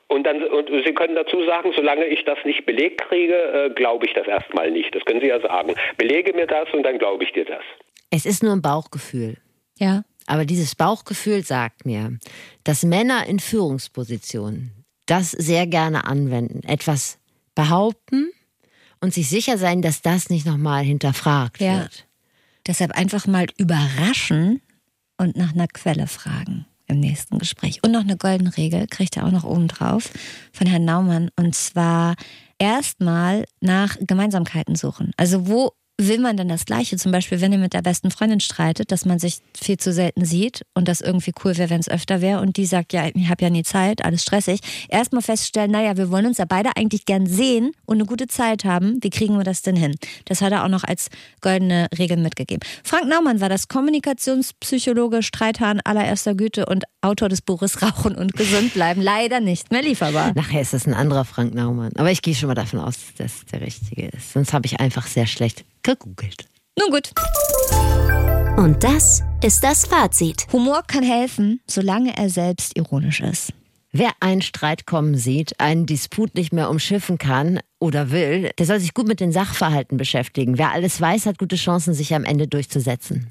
[0.09, 4.07] Und, dann, und Sie können dazu sagen, solange ich das nicht belegt kriege, äh, glaube
[4.07, 4.95] ich das erstmal nicht.
[4.95, 5.75] Das können Sie ja sagen.
[5.99, 7.63] Belege mir das und dann glaube ich dir das.
[8.11, 9.37] Es ist nur ein Bauchgefühl.
[9.79, 10.05] Ja.
[10.27, 12.19] Aber dieses Bauchgefühl sagt mir,
[12.65, 16.63] dass Männer in Führungspositionen das sehr gerne anwenden.
[16.67, 17.19] Etwas
[17.55, 18.31] behaupten
[19.01, 21.81] und sich sicher sein, dass das nicht nochmal hinterfragt ja.
[21.81, 22.07] wird.
[22.67, 24.63] Deshalb einfach mal überraschen
[25.19, 27.83] und nach einer Quelle fragen im nächsten Gespräch.
[27.85, 30.11] Und noch eine goldene Regel kriegt er auch noch oben drauf
[30.53, 31.31] von Herrn Naumann.
[31.37, 32.17] Und zwar
[32.59, 35.13] erstmal nach Gemeinsamkeiten suchen.
[35.17, 36.97] Also wo will man denn das Gleiche?
[36.97, 40.25] Zum Beispiel, wenn ihr mit der besten Freundin streitet, dass man sich viel zu selten
[40.25, 43.29] sieht und das irgendwie cool wäre, wenn es öfter wäre und die sagt, ja, ich
[43.29, 44.61] habe ja nie Zeit, alles stressig.
[44.89, 48.65] Erstmal feststellen, naja, wir wollen uns ja beide eigentlich gern sehen und eine gute Zeit
[48.65, 48.99] haben.
[49.03, 49.97] Wie kriegen wir das denn hin?
[50.25, 51.09] Das hat er auch noch als
[51.41, 52.61] goldene Regel mitgegeben.
[52.85, 58.73] Frank Naumann war das Kommunikationspsychologe, Streithahn allererster Güte und Autor des Buches Rauchen und Gesund
[58.73, 59.03] bleiben.
[59.03, 60.33] Leider nicht mehr lieferbar.
[60.35, 61.93] Nachher ist es ein anderer Frank Naumann.
[61.97, 64.33] Aber ich gehe schon mal davon aus, dass das der richtige ist.
[64.33, 66.45] Sonst habe ich einfach sehr schlecht gegoogelt.
[66.79, 67.13] Nun gut.
[68.59, 70.47] Und das ist das Fazit.
[70.53, 73.53] Humor kann helfen, solange er selbst ironisch ist.
[73.91, 78.81] Wer einen Streit kommen sieht, einen Disput nicht mehr umschiffen kann oder will, der soll
[78.81, 80.59] sich gut mit den Sachverhalten beschäftigen.
[80.59, 83.27] Wer alles weiß, hat gute Chancen, sich am Ende durchzusetzen.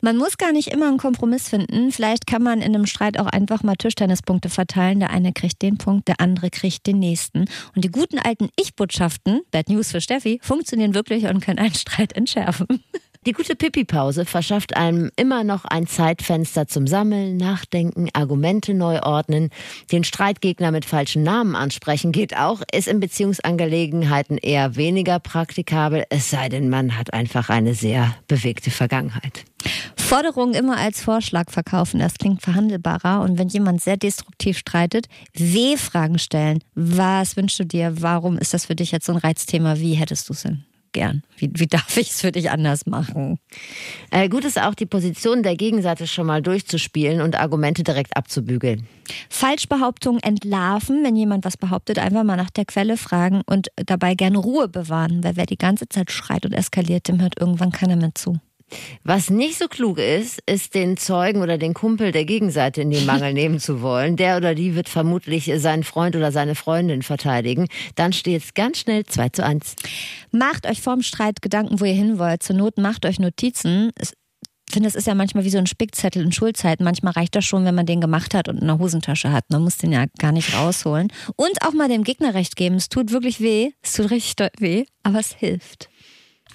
[0.00, 1.90] Man muss gar nicht immer einen Kompromiss finden.
[1.90, 5.00] Vielleicht kann man in einem Streit auch einfach mal Tischtennispunkte verteilen.
[5.00, 7.46] Der eine kriegt den Punkt, der andere kriegt den nächsten.
[7.74, 12.12] Und die guten alten Ich-Botschaften, Bad News für Steffi, funktionieren wirklich und können einen Streit
[12.12, 12.66] entschärfen.
[13.26, 19.50] Die gute Pipi-Pause verschafft einem immer noch ein Zeitfenster zum Sammeln, Nachdenken, Argumente neu ordnen.
[19.90, 26.30] Den Streitgegner mit falschen Namen ansprechen geht auch, ist in Beziehungsangelegenheiten eher weniger praktikabel, es
[26.30, 29.44] sei denn, man hat einfach eine sehr bewegte Vergangenheit.
[29.96, 33.22] Forderungen immer als Vorschlag verkaufen, das klingt verhandelbarer.
[33.22, 36.60] Und wenn jemand sehr destruktiv streitet, W-Fragen stellen.
[36.76, 38.00] Was wünschst du dir?
[38.00, 39.80] Warum ist das für dich jetzt so ein Reizthema?
[39.80, 40.64] Wie hättest du es denn?
[40.96, 41.22] Gern.
[41.36, 43.38] Wie, wie darf ich es für dich anders machen?
[44.10, 48.86] Äh, gut ist auch, die Position der Gegenseite schon mal durchzuspielen und Argumente direkt abzubügeln.
[49.28, 54.38] Falschbehauptungen entlarven, wenn jemand was behauptet, einfach mal nach der Quelle fragen und dabei gerne
[54.38, 58.14] Ruhe bewahren, weil wer die ganze Zeit schreit und eskaliert, dem hört irgendwann keiner mehr
[58.14, 58.40] zu.
[59.04, 63.06] Was nicht so klug ist, ist den Zeugen oder den Kumpel der Gegenseite in den
[63.06, 64.16] Mangel nehmen zu wollen.
[64.16, 67.68] Der oder die wird vermutlich seinen Freund oder seine Freundin verteidigen.
[67.94, 69.76] Dann steht es ganz schnell 2 zu 1.
[70.32, 72.42] Macht euch vorm Streit Gedanken, wo ihr hin wollt.
[72.42, 73.92] Zur Not macht euch Notizen.
[74.68, 76.82] Ich finde, es ist ja manchmal wie so ein Spickzettel in Schulzeiten.
[76.82, 79.44] Manchmal reicht das schon, wenn man den gemacht hat und in der Hosentasche hat.
[79.48, 81.12] Man muss den ja gar nicht rausholen.
[81.36, 82.74] Und auch mal dem Gegner recht geben.
[82.74, 83.70] Es tut wirklich weh.
[83.82, 85.88] Es tut richtig weh, aber es hilft.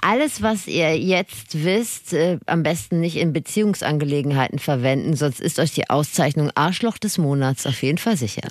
[0.02, 5.74] Alles, was ihr jetzt wisst, äh, am besten nicht in Beziehungsangelegenheiten verwenden, sonst ist euch
[5.74, 8.48] die Auszeichnung Arschloch des Monats auf jeden Fall sicher.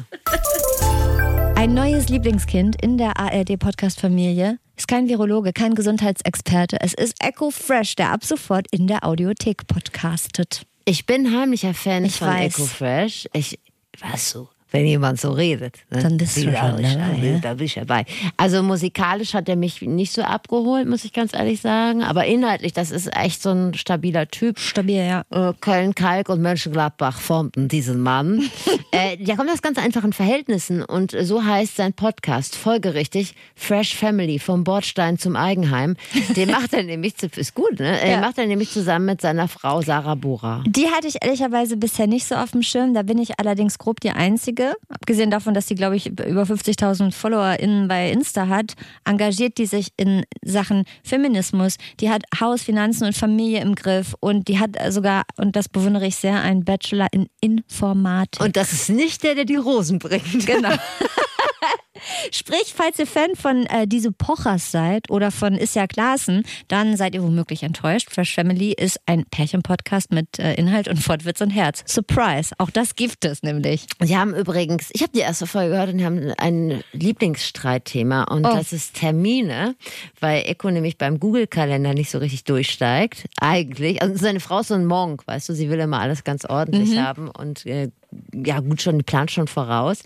[1.57, 6.79] Ein neues Lieblingskind in der ARD-Podcast-Familie ist kein Virologe, kein Gesundheitsexperte.
[6.81, 10.63] Es ist Echo Fresh, der ab sofort in der Audiothek podcastet.
[10.85, 12.55] Ich bin heimlicher Fan Ich von weiß.
[12.55, 13.29] Echo Fresh.
[13.33, 13.59] Ich,
[14.01, 14.49] was so?
[14.73, 15.79] Wenn jemand so redet.
[15.91, 16.03] Ne?
[16.03, 17.39] Dann bist du schon dabei?
[17.43, 18.05] Da bin ich dabei.
[18.37, 22.03] Also musikalisch hat er mich nicht so abgeholt, muss ich ganz ehrlich sagen.
[22.03, 24.59] Aber inhaltlich, das ist echt so ein stabiler Typ.
[24.59, 25.25] Stabil, ja.
[25.31, 28.49] Äh, Köln, Kalk und Mönchengladbach formten diesen Mann.
[28.93, 34.39] äh, der kommt aus ganz einfachen Verhältnissen und so heißt sein Podcast folgerichtig Fresh Family
[34.39, 35.97] vom Bordstein zum Eigenheim.
[36.37, 37.99] Den macht er nämlich, ist gut, ne?
[38.03, 38.21] Den Ja.
[38.21, 40.63] macht er nämlich zusammen mit seiner Frau Sarah Bora.
[40.67, 42.95] Die hatte ich ehrlicherweise bisher nicht so auf dem Schirm.
[42.95, 44.60] Da bin ich allerdings grob die Einzige.
[44.89, 49.89] Abgesehen davon, dass sie, glaube ich, über 50.000 FollowerInnen bei Insta hat, engagiert die sich
[49.97, 51.77] in Sachen Feminismus.
[52.01, 54.15] Die hat Haus, Finanzen und Familie im Griff.
[54.21, 58.43] Und die hat sogar, und das bewundere ich sehr, einen Bachelor in Informatik.
[58.43, 60.47] Und das ist nicht der, der die Rosen bringt.
[60.47, 60.71] Genau.
[62.33, 67.15] Sprich, falls ihr Fan von äh, Diese Pochers seid oder von Isja Klaassen, dann seid
[67.15, 68.11] ihr womöglich enttäuscht.
[68.11, 71.83] Fresh Family ist ein Pärchen-Podcast mit äh, Inhalt und Fortwitz und Herz.
[71.87, 73.87] Surprise, auch das gibt es nämlich.
[74.01, 78.47] Sie haben übrigens, ich habe die erste Folge gehört und die haben ein Lieblingsstreitthema und
[78.47, 78.55] Oh.
[78.55, 79.75] das ist Termine,
[80.21, 83.27] weil Echo nämlich beim Google-Kalender nicht so richtig durchsteigt.
[83.41, 84.03] Eigentlich.
[84.03, 86.99] Also seine Frau ist so ein Monk, weißt du, sie will immer alles ganz ordentlich
[86.99, 87.91] haben und äh,
[88.33, 90.03] ja gut schon, die plant schon voraus.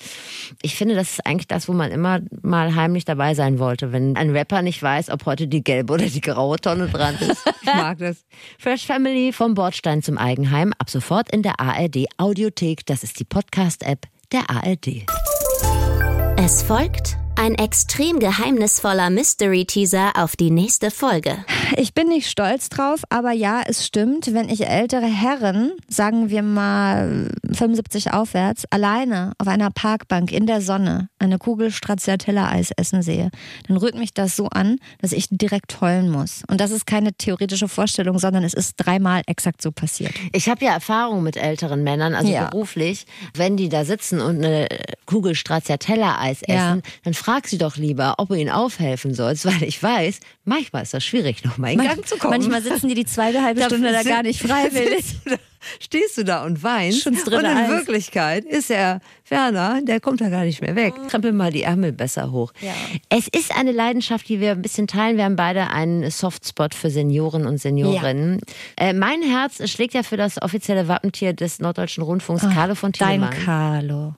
[0.62, 4.16] Ich finde, das ist eigentlich das, wo man immer mal heimlich dabei sein wollte, wenn
[4.16, 7.44] ein Rapper nicht weiß, ob heute die gelbe oder die graue Tonne dran ist.
[7.64, 8.26] Ich mag das.
[8.59, 12.84] Fresh Family vom Bordstein zum Eigenheim ab sofort in der ARD Audiothek.
[12.84, 15.07] Das ist die Podcast-App der ARD.
[16.36, 21.45] Es folgt ein extrem geheimnisvoller Mystery-Teaser auf die nächste Folge.
[21.76, 26.43] Ich bin nicht stolz drauf, aber ja, es stimmt, wenn ich ältere Herren, sagen wir
[26.43, 33.30] mal 75 aufwärts, alleine auf einer Parkbank in der Sonne eine Kugel Stracciatella-Eis essen sehe,
[33.66, 36.43] dann rührt mich das so an, dass ich direkt heulen muss.
[36.49, 40.12] Und das ist keine theoretische Vorstellung, sondern es ist dreimal exakt so passiert.
[40.32, 42.49] Ich habe ja Erfahrung mit älteren Männern, also Ja.
[42.49, 43.07] beruflich.
[43.35, 44.68] Wenn die da sitzen und eine
[45.07, 46.78] Kugel Stracciatella-Eis essen, Ja.
[47.03, 50.93] dann frag sie doch lieber, ob du ihnen aufhelfen sollst, weil ich weiß, manchmal ist
[50.93, 52.33] das schwierig, nochmal in Gang zu kommen.
[52.33, 55.16] Manchmal sitzen die die zweite halbe Stunde da gar nicht freiwillig.
[55.81, 57.03] Stehst du da und weinst.
[57.03, 57.70] Schon und in Eis.
[57.70, 60.93] Wirklichkeit ist er, Werner, der kommt da gar nicht mehr weg.
[61.09, 62.53] Krempel mal die Ärmel besser hoch.
[63.09, 65.16] Es ist eine Leidenschaft, die wir ein bisschen teilen.
[65.16, 68.41] Wir haben beide einen Softspot für Senioren und Seniorinnen.
[68.77, 73.20] Äh, mein Herz schlägt ja für das offizielle Wappentier des Norddeutschen Rundfunks, Carlo von Dein
[73.20, 73.45] Tillemann.
[73.47, 74.14] Carlo.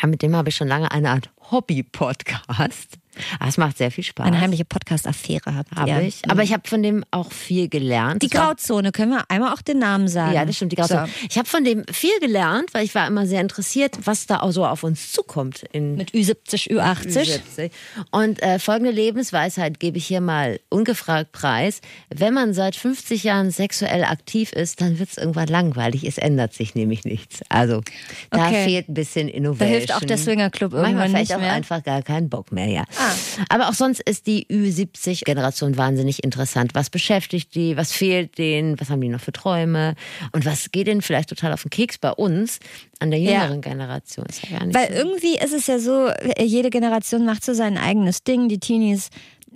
[0.00, 2.96] Ja, mit dem habe ich schon lange eine Art Hobby-Podcast.
[3.38, 4.26] Ah, Es macht sehr viel Spaß.
[4.26, 6.20] Eine heimliche Podcast-Affäre habt habe ich.
[6.28, 8.22] Aber ich habe von dem auch viel gelernt.
[8.22, 10.34] Die Grauzone, können wir einmal auch den Namen sagen?
[10.34, 11.08] Ja, das stimmt, die Grauzone.
[11.28, 14.50] Ich habe von dem viel gelernt, weil ich war immer sehr interessiert, was da auch
[14.52, 17.24] so auf uns zukommt in Mit Ü70, Ü80.
[17.24, 17.72] 70.
[18.10, 21.80] Und äh, folgende Lebensweisheit gebe ich hier mal ungefragt preis.
[22.10, 26.04] Wenn man seit 50 Jahren sexuell aktiv ist, dann wird es irgendwann langweilig.
[26.04, 27.40] Es ändert sich nämlich nichts.
[27.48, 27.82] Also
[28.30, 28.64] da Okay.
[28.64, 29.68] fehlt ein bisschen Da Innovation.
[29.68, 31.52] hilft auch der Swingerclub irgendwann Manchmal nicht vielleicht auch mehr.
[31.52, 32.84] einfach gar keinen Bock mehr, ja.
[32.98, 33.03] Ah.
[33.48, 36.74] Aber auch sonst ist die Ü70-Generation wahnsinnig interessant.
[36.74, 37.76] Was beschäftigt die?
[37.76, 38.78] Was fehlt denen?
[38.80, 39.94] Was haben die noch für Träume?
[40.32, 42.58] Und was geht denen vielleicht total auf den Keks bei uns
[43.00, 43.42] an der Ja.
[43.42, 44.26] jüngeren Generation?
[44.50, 44.94] Ja gar nicht Weil so.
[44.94, 48.48] irgendwie ist es ja so, jede Generation macht so sein eigenes Ding.
[48.48, 49.08] Die Teenies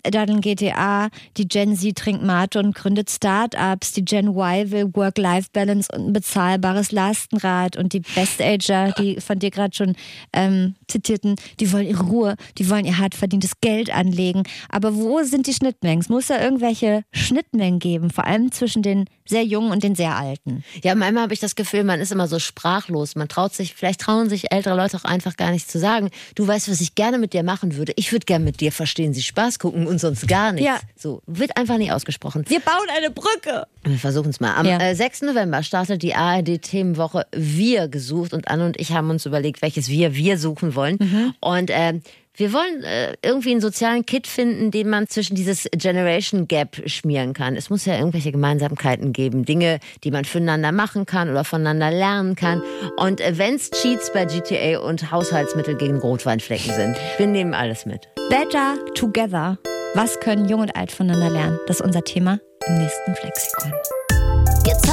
[0.02, 5.88] daddeln GTA, die Gen Z trinkt Mate und gründet Startups, die Gen Y will Work-Life-Balance
[5.92, 9.94] und ein bezahlbares Lastenrad und die Best-Ager, die von dir gerade schon
[10.32, 14.42] ähm, zitierten, die wollen ihre Ruhe, die wollen ihr hart verdientes Geld anlegen.
[14.68, 16.00] Aber wo sind die Schnittmengen?
[16.00, 20.16] Es muss ja irgendwelche Schnittmengen geben, vor allem zwischen den sehr Jungen und den sehr
[20.16, 20.64] Alten.
[20.82, 23.14] Ja, manchmal habe ich das Gefühl, man ist immer so sprachlos.
[23.16, 26.46] Man traut sich, vielleicht trauen sich ältere Leute auch einfach gar nicht zu sagen, du
[26.46, 27.92] weißt, was ich gerne mit dir machen würde.
[27.96, 30.66] Ich würde gerne mit dir verstehen, sie Spaß gucken und sonst gar nichts.
[30.66, 30.78] Ja.
[30.96, 32.44] So, wird einfach nicht ausgesprochen.
[32.48, 33.66] Wir bauen eine Brücke.
[33.84, 34.54] Wir versuchen es mal.
[34.54, 34.78] Am Ja.
[34.80, 35.22] äh, 6.
[35.22, 40.14] November startet die ARD-Themenwoche Wir gesucht und Anne und ich haben uns überlegt, welches Wir
[40.14, 40.96] wir suchen wollen.
[41.00, 41.34] Mhm.
[41.40, 42.02] Und ähm,
[42.38, 47.32] wir wollen äh, irgendwie einen sozialen Kit finden, den man zwischen dieses Generation Gap schmieren
[47.32, 47.56] kann.
[47.56, 52.36] Es muss ja irgendwelche Gemeinsamkeiten geben, Dinge, die man füreinander machen kann oder voneinander lernen
[52.36, 52.62] kann.
[52.96, 58.08] Und äh, wenn's Cheats bei GTA und Haushaltsmittel gegen Rotweinflecken sind, wir nehmen alles mit.
[58.30, 59.58] Better Together.
[59.94, 61.58] Was können Jung und Alt voneinander lernen?
[61.66, 63.72] Das ist unser Thema im nächsten Flexikon.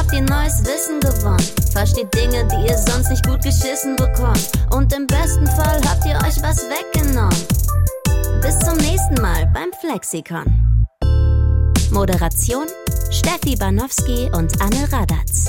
[0.05, 1.43] Habt ihr neues Wissen gewonnen.
[1.71, 4.51] Versteht Dinge, die ihr sonst nicht gut geschissen bekommt.
[4.69, 7.35] Und im besten Fall habt ihr euch was weggenommen.
[8.39, 10.85] Bis zum nächsten Mal beim Flexikon.
[11.89, 12.67] Moderation
[13.09, 15.47] Steffi Banowski und Anne Radatz.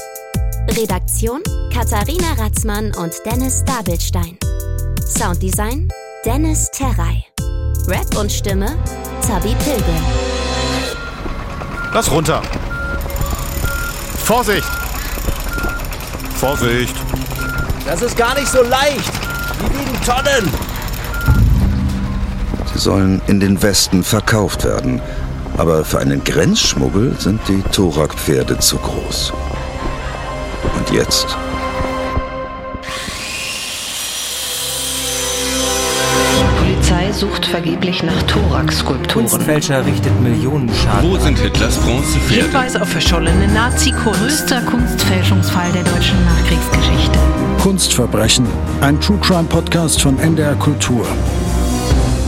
[0.71, 4.39] Redaktion Katharina Ratzmann und Dennis Dabelstein.
[5.07, 5.93] Sounddesign
[6.25, 7.27] Dennis Terrei.
[7.89, 8.75] Rap und Stimme
[9.21, 10.05] Zabi Pilgrim.
[11.93, 12.41] Lass runter.
[14.27, 14.67] Vorsicht!
[16.35, 16.97] Vorsicht!
[17.85, 19.13] Das ist gar nicht so leicht.
[19.61, 20.53] Die wiegen Tonnen.
[22.73, 25.01] Sie sollen in den Westen verkauft werden.
[25.59, 29.33] Aber für einen Grenzschmuggel sind die Torak-Pferde zu groß.
[30.77, 31.29] Und jetzt?
[37.17, 39.27] Sucht vergeblich nach Thorax-Skulpturen.
[39.27, 41.11] Kunstfälscher richtet Millionen Schaden.
[41.11, 42.45] Wo sind Hitlers Bronzepferde?
[42.45, 44.21] Hinweis auf verschollene Nazi-Kunst.
[44.21, 47.19] Größter Kunstfälschungsfall der deutschen Nachkriegsgeschichte.
[47.63, 48.47] Kunstverbrechen,
[48.83, 51.07] ein True Crime Podcast von NDR Kultur.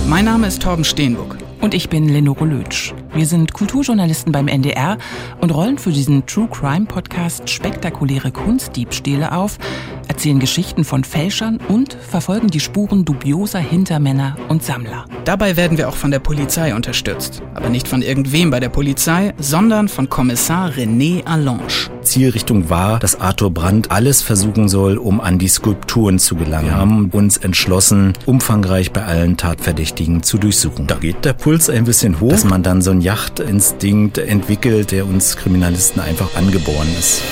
[0.06, 1.36] Mein Name ist Torben Steenbuck.
[1.60, 2.94] Und ich bin Lenore Lötsch.
[3.12, 4.96] Wir sind Kulturjournalisten beim NDR
[5.40, 9.58] und rollen für diesen True Crime Podcast spektakuläre Kunstdiebstähle auf,
[10.18, 15.04] erzählen Geschichten von Fälschern und verfolgen die Spuren dubioser Hintermänner und Sammler.
[15.24, 17.40] Dabei werden wir auch von der Polizei unterstützt.
[17.54, 21.62] Aber nicht von irgendwem bei der Polizei, sondern von Kommissar René Allange.
[22.02, 26.66] Zielrichtung war, dass Arthur Brandt alles versuchen soll, um an die Skulpturen zu gelangen.
[26.66, 30.88] Wir haben uns entschlossen, umfangreich bei allen Tatverdächtigen zu durchsuchen.
[30.88, 35.06] Da geht der Puls ein bisschen hoch, dass man dann so einen Jachtinstinkt entwickelt, der
[35.06, 37.22] uns Kriminalisten einfach angeboren ist.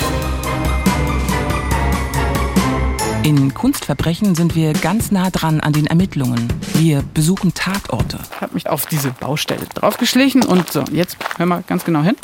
[3.27, 6.47] In Kunstverbrechen sind wir ganz nah dran an den Ermittlungen.
[6.75, 8.19] Wir besuchen Tatorte.
[8.33, 12.15] Ich habe mich auf diese Baustelle draufgeschlichen und so, jetzt hör mal ganz genau hin.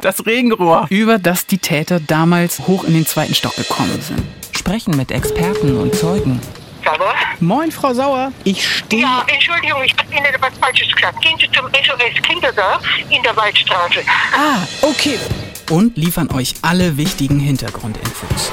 [0.00, 4.20] Das Regenrohr, über das die Täter damals hoch in den zweiten Stock gekommen sind.
[4.50, 6.40] Sprechen mit Experten und Zeugen.
[6.84, 7.14] Sauer?
[7.38, 8.32] Moin, Frau Sauer.
[8.42, 9.02] Ich stehe.
[9.02, 11.22] Ja, Entschuldigung, ich habe Ihnen etwas Falsches gesagt.
[11.22, 14.00] Gehen Sie zum SOS Kindergarten in der Waldstraße.
[14.36, 15.16] Ah, okay.
[15.70, 18.50] Und liefern euch alle wichtigen Hintergrundinfos.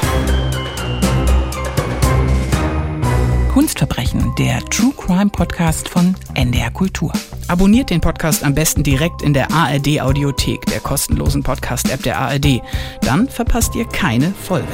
[3.55, 7.13] Kunstverbrechen, der True Crime Podcast von NDR Kultur.
[7.47, 12.61] Abonniert den Podcast am besten direkt in der ARD Audiothek, der kostenlosen Podcast-App der ARD.
[12.99, 14.67] Dann verpasst ihr keine Folge.